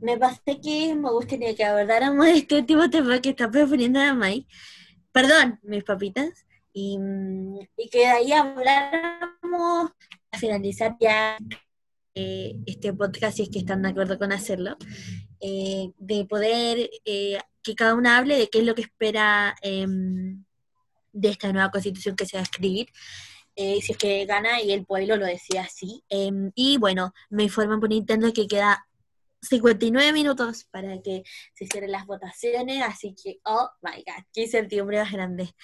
[0.01, 4.13] Me pasa que me gustaría que abordáramos este último de tema que está proponiendo a
[4.13, 4.47] Mai.
[5.11, 6.45] Perdón, mis papitas.
[6.73, 6.99] Y,
[7.77, 9.91] y que de ahí habláramos
[10.31, 11.37] a finalizar ya
[12.13, 14.77] eh, este podcast, si es que están de acuerdo con hacerlo,
[15.41, 20.45] eh, de poder eh, que cada una hable de qué es lo que espera em,
[21.15, 22.89] de esta nueva constitución que se va a escribir,
[23.55, 26.03] eh, si es que gana y el pueblo lo decía así.
[26.09, 28.85] Em, y bueno, me informan por Nintendo que queda
[29.41, 34.99] 59 minutos para que se cierren las votaciones, así que, oh my god, qué incertidumbre
[34.99, 35.55] más grande.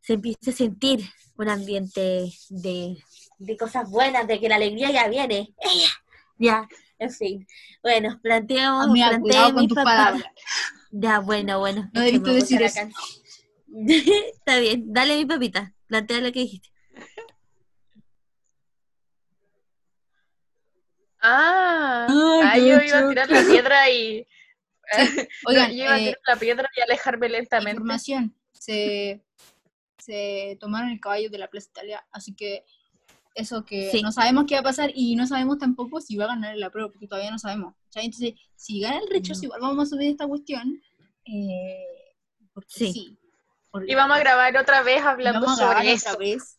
[0.00, 1.04] Se empieza a sentir
[1.36, 2.96] un ambiente de,
[3.38, 5.54] de cosas buenas, de que la alegría ya viene.
[6.38, 6.68] Ya,
[6.98, 7.46] en fin.
[7.82, 8.86] Bueno, planteamos.
[8.86, 9.20] Amiga,
[9.52, 10.24] con tus palabras.
[10.90, 11.90] Ya, bueno, bueno.
[11.92, 12.80] No debiste decir eso.
[14.32, 16.70] Está bien, dale mi papita, plantea lo que dijiste.
[21.20, 24.26] Ah, ah yo iba a tirar la piedra y.
[25.46, 27.72] Oigan, yo iba a tirar eh, la piedra y alejarme lentamente.
[27.72, 28.34] Información.
[28.52, 29.22] Se,
[29.98, 32.64] se tomaron el caballo de la Plaza Italia, así que
[33.34, 36.28] eso que no sabemos qué va a pasar y no sabemos tampoco si va a
[36.28, 37.74] ganar la prueba, porque todavía no sabemos.
[37.94, 40.80] Entonces, si gana el rechazo, igual vamos a subir esta cuestión.
[41.26, 42.14] Eh,
[42.54, 43.18] porque sí
[43.86, 46.10] y vamos a grabar otra vez hablando sobre eso.
[46.10, 46.58] Otra vez.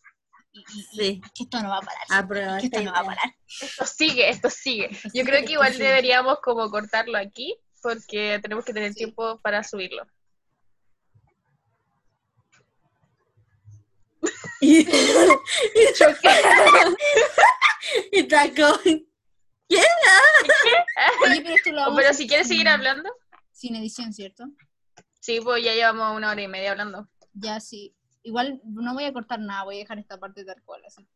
[0.92, 1.20] sí.
[1.34, 2.04] que esto no va a parar.
[2.10, 3.34] Ah, esto no va a parar.
[3.60, 4.90] Esto sigue, esto sigue.
[5.14, 10.06] Yo creo que igual deberíamos como cortarlo aquí porque tenemos que tener tiempo para subirlo.
[14.60, 14.80] y,
[18.12, 18.80] y taco.
[19.68, 19.82] ¿Qué?
[21.96, 23.10] pero si quieres seguir hablando.
[23.52, 24.44] Sin edición, ¿cierto?
[25.28, 27.06] Sí, pues ya llevamos una hora y media hablando.
[27.34, 27.94] Ya, sí.
[28.22, 31.06] Igual no voy a cortar nada, voy a dejar esta parte tal cual, así.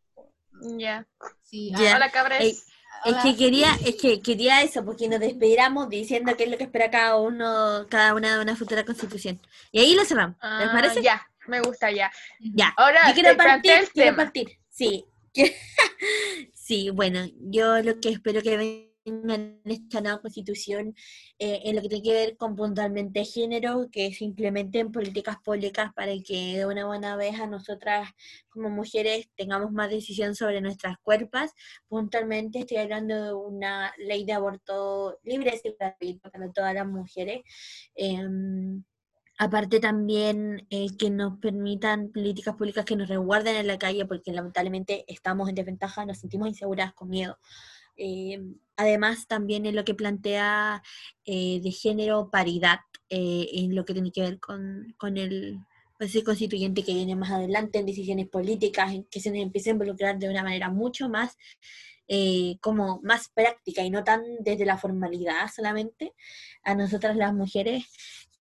[0.77, 1.09] Ya.
[1.41, 1.73] Sí.
[1.75, 2.67] Ah, hola, cabres.
[3.07, 6.65] Es que quería, es que quería eso, porque nos despedíamos diciendo qué es lo que
[6.65, 9.41] espera cada uno, cada una de una futura constitución.
[9.71, 10.37] Y ahí lo cerramos.
[10.43, 11.01] ¿Les ah, parece?
[11.01, 12.13] Ya, me gusta ya.
[12.39, 12.75] Ya.
[12.77, 14.59] Ahora, yo quiero partir, quiero partir.
[14.69, 15.07] Sí.
[16.53, 20.95] sí, bueno, yo lo que espero que en esta nueva constitución
[21.39, 25.93] eh, en lo que tiene que ver con puntualmente género, que se implementen políticas públicas
[25.95, 28.11] para que de una buena vez a nosotras
[28.49, 31.51] como mujeres tengamos más decisión sobre nuestras cuerpos.
[31.89, 37.43] Puntualmente estoy hablando de una ley de aborto libre y gratuito para todas las mujeres.
[37.95, 38.83] Em,
[39.39, 44.33] aparte también eh, que nos permitan políticas públicas que nos resguarden en la calle, porque
[44.33, 47.39] lamentablemente estamos en desventaja, nos sentimos inseguras con miedo.
[47.97, 48.41] Eh,
[48.77, 50.83] además, también en lo que plantea
[51.25, 55.59] eh, de género paridad, eh, en lo que tiene que ver con, con el
[55.99, 59.75] proceso constituyente que viene más adelante en decisiones políticas, en que se nos empiece a
[59.75, 61.37] involucrar de una manera mucho más
[62.61, 66.13] como más práctica y no tan desde la formalidad solamente,
[66.63, 67.87] a nosotras las mujeres,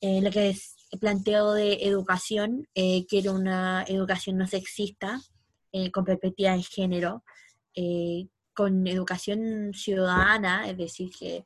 [0.00, 5.20] lo que es planteo de educación, que era una educación no sexista,
[5.92, 7.22] con perspectiva de género,
[8.60, 11.36] con educación ciudadana, es decir, que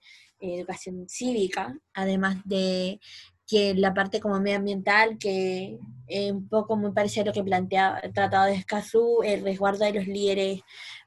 [0.40, 2.98] eh, educación cívica, además de
[3.46, 8.00] que la parte como medioambiental, que es un poco muy parecido a lo que plantea
[8.02, 10.62] el Tratado de Escazú, el resguardo de los líderes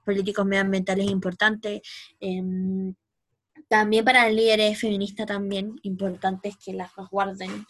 [0.05, 1.82] políticos medioambientales es importante.
[2.22, 2.95] Em,
[3.68, 7.66] también para líderes feministas también importantes que las resguarden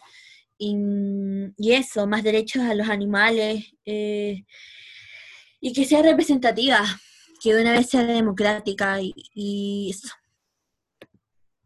[0.60, 0.76] y,
[1.58, 4.44] y eso, más derechos a los animales eh,
[5.60, 6.86] y que sea representativa,
[7.48, 10.10] que de una vez sea democrática y, y eso.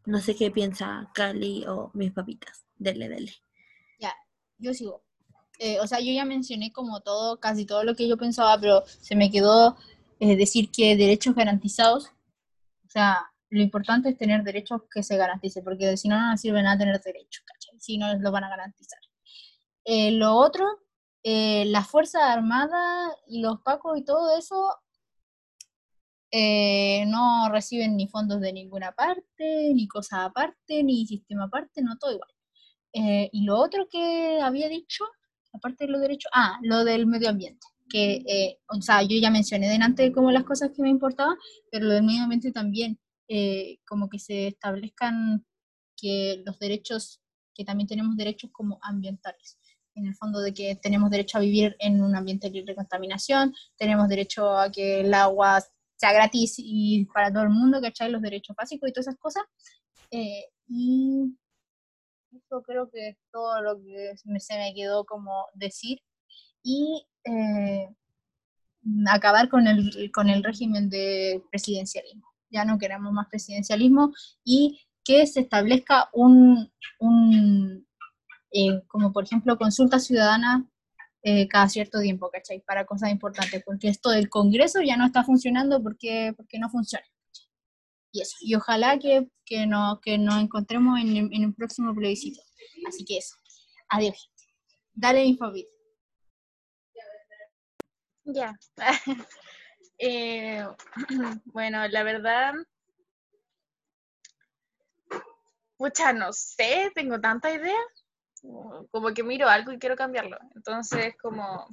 [0.06, 2.66] No sé qué piensa Cali o mis papitas.
[2.76, 3.34] Dele, dele.
[4.00, 4.14] Ya,
[4.60, 5.04] yo sigo.
[5.58, 8.84] Eh, o sea, yo ya mencioné como todo, casi todo lo que yo pensaba, pero
[8.86, 9.76] se me quedó
[10.20, 12.10] eh, decir que derechos garantizados,
[12.86, 16.62] o sea, lo importante es tener derechos que se garanticen, porque si no, no sirve
[16.62, 17.80] nada tener derechos, ¿cachai?
[17.80, 19.00] Si no los van a garantizar.
[19.84, 20.66] Eh, lo otro,
[21.24, 24.78] eh, las Fuerzas Armadas y los pacos y todo eso
[26.32, 31.98] eh, no reciben ni fondos de ninguna parte, ni cosa aparte, ni sistema aparte, no
[31.98, 32.30] todo igual.
[32.94, 35.06] Eh, y lo otro que había dicho,
[35.54, 39.30] aparte de los derechos, ah, lo del medio ambiente, que, eh, o sea, yo ya
[39.30, 41.36] mencioné delante como las cosas que me importaban,
[41.70, 45.46] pero lo del medio ambiente también, eh, como que se establezcan
[45.98, 47.22] que los derechos,
[47.54, 49.58] que también tenemos derechos como ambientales,
[49.96, 53.54] en el fondo de que tenemos derecho a vivir en un ambiente libre de contaminación,
[53.78, 55.62] tenemos derecho a que el agua
[56.02, 58.10] sea gratis y para todo el mundo, ¿cachai?
[58.10, 59.44] Los derechos básicos y todas esas cosas.
[60.10, 61.38] Eh, y
[62.36, 66.00] eso creo que es todo lo que se me quedó como decir.
[66.64, 67.88] Y eh,
[69.08, 72.28] acabar con el, con el régimen de presidencialismo.
[72.50, 74.12] Ya no queremos más presidencialismo
[74.44, 77.86] y que se establezca un, un
[78.52, 80.68] eh, como por ejemplo, consulta ciudadana
[81.24, 82.62] eh, cada cierto tiempo, ¿cachai?
[82.62, 87.06] Para cosas importantes, porque esto del Congreso ya no está funcionando porque, porque no funciona.
[88.14, 91.94] Y eso, y ojalá que, que, no, que nos encontremos en, el- en un próximo
[91.96, 92.42] plebiscito.
[92.88, 93.36] Así que eso,
[93.90, 94.16] adiós.
[94.16, 94.54] gente.
[94.94, 95.70] Dale favorito.
[98.26, 98.54] Ya.
[100.04, 100.66] Eh,
[101.46, 102.54] bueno, la verdad,
[105.78, 107.78] pucha, no sé, tengo tanta idea.
[108.42, 110.38] Como que miro algo y quiero cambiarlo.
[110.56, 111.68] Entonces, como,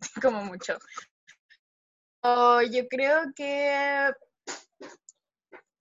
[0.22, 0.78] como mucho.
[2.22, 4.12] Oh, yo creo que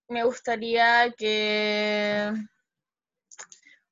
[0.07, 2.31] me gustaría que,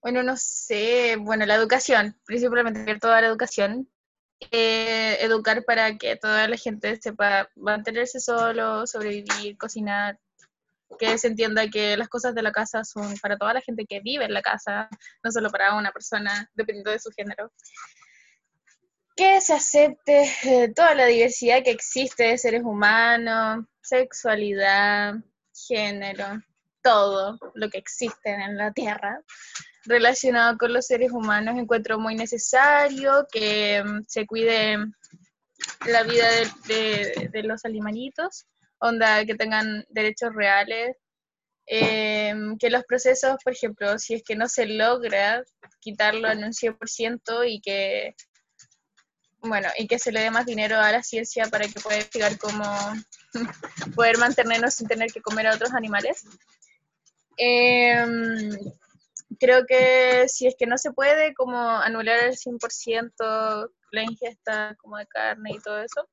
[0.01, 3.89] bueno, no sé, bueno, la educación, principalmente toda la educación,
[4.51, 10.19] eh, educar para que toda la gente sepa mantenerse solo, sobrevivir, cocinar,
[10.99, 13.99] que se entienda que las cosas de la casa son para toda la gente que
[13.99, 14.89] vive en la casa,
[15.23, 17.51] no solo para una persona, dependiendo de su género.
[19.15, 25.15] Que se acepte eh, toda la diversidad que existe de seres humanos, sexualidad,
[25.67, 26.41] género,
[26.83, 29.21] todo lo que existe en la Tierra
[29.85, 34.77] relacionado con los seres humanos encuentro muy necesario que mm, se cuide
[35.87, 38.45] la vida de, de- de los animalitos,
[38.79, 40.95] onda que tengan derechos reales,
[41.65, 45.43] em, que los procesos, por ejemplo, si es que no se logra
[45.81, 48.15] quitarlo en un 100% y que,
[49.39, 52.37] bueno, y que se le dé más dinero a la ciencia para que pueda investigar
[52.37, 52.63] cómo
[53.95, 56.23] poder mantenernos sin tener que comer a otros animales.
[57.37, 58.49] Em,
[59.39, 64.97] creo que si es que no se puede como anular el 100% la ingesta como
[64.97, 66.09] de carne y todo eso,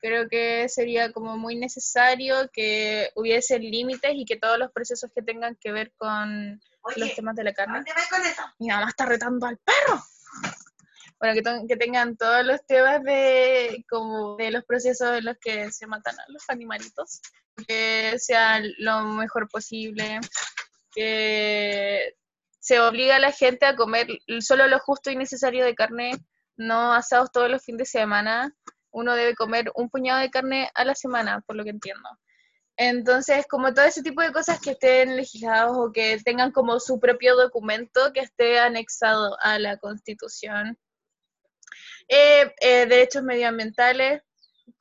[0.00, 5.22] creo que sería como muy necesario que hubiese límites y que todos los procesos que
[5.22, 6.60] tengan que ver con
[6.96, 7.82] los temas de la carne.
[8.58, 10.02] Mi mamá está retando al perro.
[11.20, 15.70] Bueno, que, que tengan todos los temas de como de los procesos en los que
[15.72, 17.20] se matan a los animalitos,
[17.66, 20.20] que sea lo mejor posible,
[20.94, 22.14] que
[22.60, 24.06] se obliga a la gente a comer
[24.40, 26.12] solo lo justo y necesario de carne,
[26.56, 28.54] no asados todos los fines de semana.
[28.90, 32.08] Uno debe comer un puñado de carne a la semana, por lo que entiendo.
[32.80, 37.00] Entonces, como todo ese tipo de cosas que estén legislados o que tengan como su
[37.00, 40.78] propio documento que esté anexado a la Constitución.
[42.06, 44.22] Eh, eh, derechos medioambientales,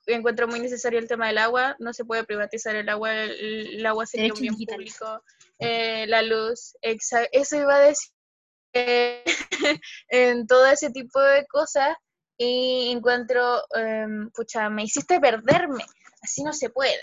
[0.06, 3.86] encuentro muy necesario el tema del agua, no se puede privatizar el agua, el, el
[3.86, 4.96] agua sería un bien digitales.
[4.98, 5.24] público,
[5.58, 8.12] eh, la luz, eso iba a decir,
[10.10, 11.98] en todo ese tipo de cosas
[12.38, 15.86] y encuentro, em, pucha, me hiciste perderme,
[16.22, 17.02] así no se puede.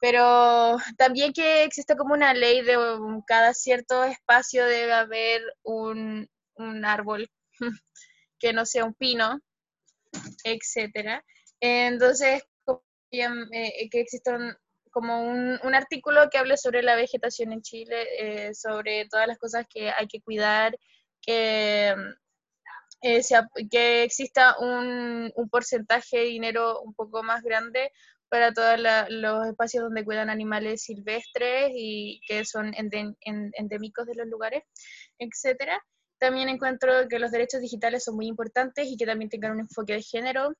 [0.00, 6.28] Pero también que existe como una ley de um, cada cierto espacio debe haber un,
[6.56, 7.30] un árbol
[8.38, 9.40] que no sea un pino,
[10.44, 11.24] etcétera.
[11.60, 14.36] Entonces, como bien, eh, que exista
[14.90, 19.38] como un, un artículo que hable sobre la vegetación en Chile, eh, sobre todas las
[19.38, 20.78] cosas que hay que cuidar,
[21.20, 21.94] que,
[23.04, 27.92] eh, sea- que exista un, un porcentaje de dinero un poco más grande
[28.30, 28.78] para todos
[29.10, 34.64] los espacios donde cuidan animales silvestres y que son endémicos de los lugares,
[35.18, 35.80] etcétera.
[36.18, 39.94] También encuentro que los derechos digitales son muy importantes y que también tengan un enfoque
[39.94, 40.54] de género.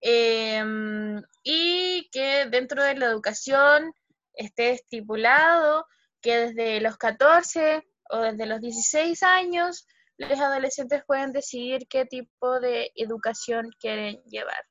[0.00, 3.92] Em, y que dentro de la educación
[4.34, 5.86] esté estipulado
[6.20, 9.86] que desde los 14 o desde los 16 años
[10.18, 14.64] los adolescentes pueden decidir qué tipo de educación quieren llevar.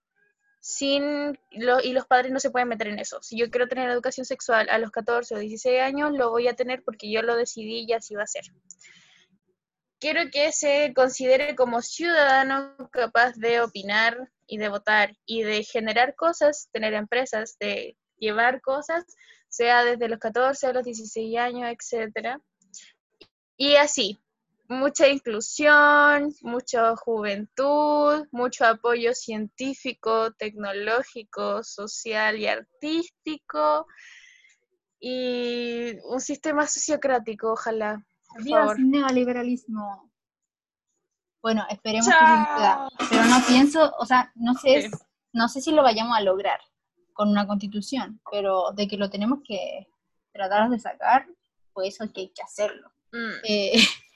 [0.60, 3.22] Sin lo- y los padres no se pueden meter en eso.
[3.22, 6.56] Si yo quiero tener educación sexual a los 14 o 16 años, lo voy a
[6.56, 8.44] tener porque yo lo decidí y así va a ser.
[10.00, 16.16] Quiero que se considere como ciudadano capaz de opinar y de votar y de generar
[16.16, 19.04] cosas, tener empresas, de llevar cosas,
[19.50, 22.42] sea desde los 14 a los 16 años, etcétera.
[23.58, 24.23] Y así,
[24.74, 33.88] mucha inclusión, mucha juventud, mucho apoyo científico, tecnológico, social y artístico,
[35.00, 38.06] y un sistema sociocrático, ojalá.
[38.40, 40.12] Dios, neoliberalismo.
[41.42, 43.10] Bueno, esperemos que se.
[43.10, 44.92] Pero no pienso, o sea, no sé, Sí.
[45.34, 46.60] no sé si lo vayamos a lograr
[47.12, 49.88] con una constitución, pero de que lo tenemos que
[50.32, 51.28] tratar de sacar,
[51.74, 52.90] pues eso que hay que hacerlo.
[53.12, 53.32] Mm.
[53.44, 53.74] Eh,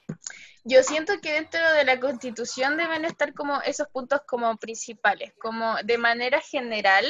[0.68, 5.76] Yo siento que dentro de la constitución deben estar como esos puntos como principales, como
[5.84, 7.06] de manera general.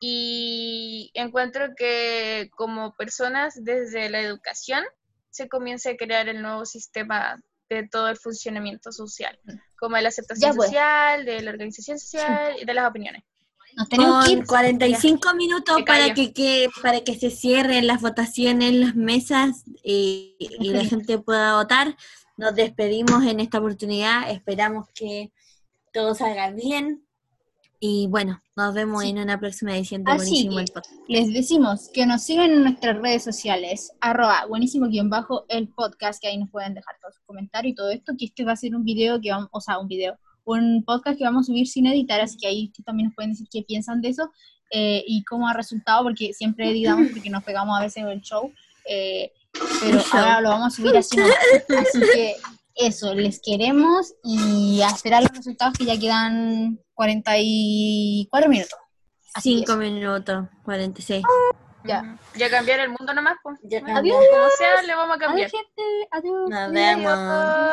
[0.00, 4.84] Y encuentro que como personas desde la educación
[5.30, 7.40] se comienza a crear el nuevo sistema
[7.70, 9.38] de todo el funcionamiento social,
[9.78, 10.68] como de la aceptación Ya, pues.
[10.68, 13.22] social, de la organización social y de las opiniones.
[13.76, 14.46] nos tenemos Con ir.
[14.46, 19.64] 45 minutos Me para que, que- para que se cierren las votaciones en las mesas
[19.82, 21.96] eh, y la gente pueda votar.
[22.36, 24.30] Nos despedimos en esta oportunidad.
[24.30, 25.32] Esperamos que
[25.92, 27.04] todo salga bien.
[27.78, 29.10] Y bueno, nos vemos Sí.
[29.10, 30.96] en una próxima edición de Así Buenísimo el Podcast.
[31.06, 36.20] Les decimos que nos sigan en nuestras redes sociales, arroba buenísimo guion bajo el podcast,
[36.20, 38.56] que ahí nos pueden dejar todos sus comentarios y todo esto, que este va a
[38.56, 41.66] ser un video que vamos, o sea, un video, un podcast que vamos a subir
[41.68, 44.30] sin editar, así que ahí también nos pueden decir qué piensan de eso
[44.70, 48.22] eh, y cómo ha resultado, porque siempre editamos porque nos pegamos a veces en el
[48.22, 48.50] show,
[48.88, 49.30] eh,
[49.80, 52.36] pero ahora lo vamos a subir así, así que
[52.74, 58.78] eso, les queremos y a esperar los resultados que ya quedan 44 minutos.
[59.34, 59.78] Así Cinco es.
[59.78, 61.22] minutos, 46.
[61.84, 62.18] Ya.
[62.34, 63.58] Ya cambiar el mundo nomás, pues.
[63.64, 64.14] Ya cambió.
[64.14, 65.48] Como sea, le vamos a cambiar.
[65.48, 66.08] Adiós, gente.
[66.10, 66.50] Adiós.
[66.50, 67.12] Nos vemos.
[67.12, 67.70] Adiós.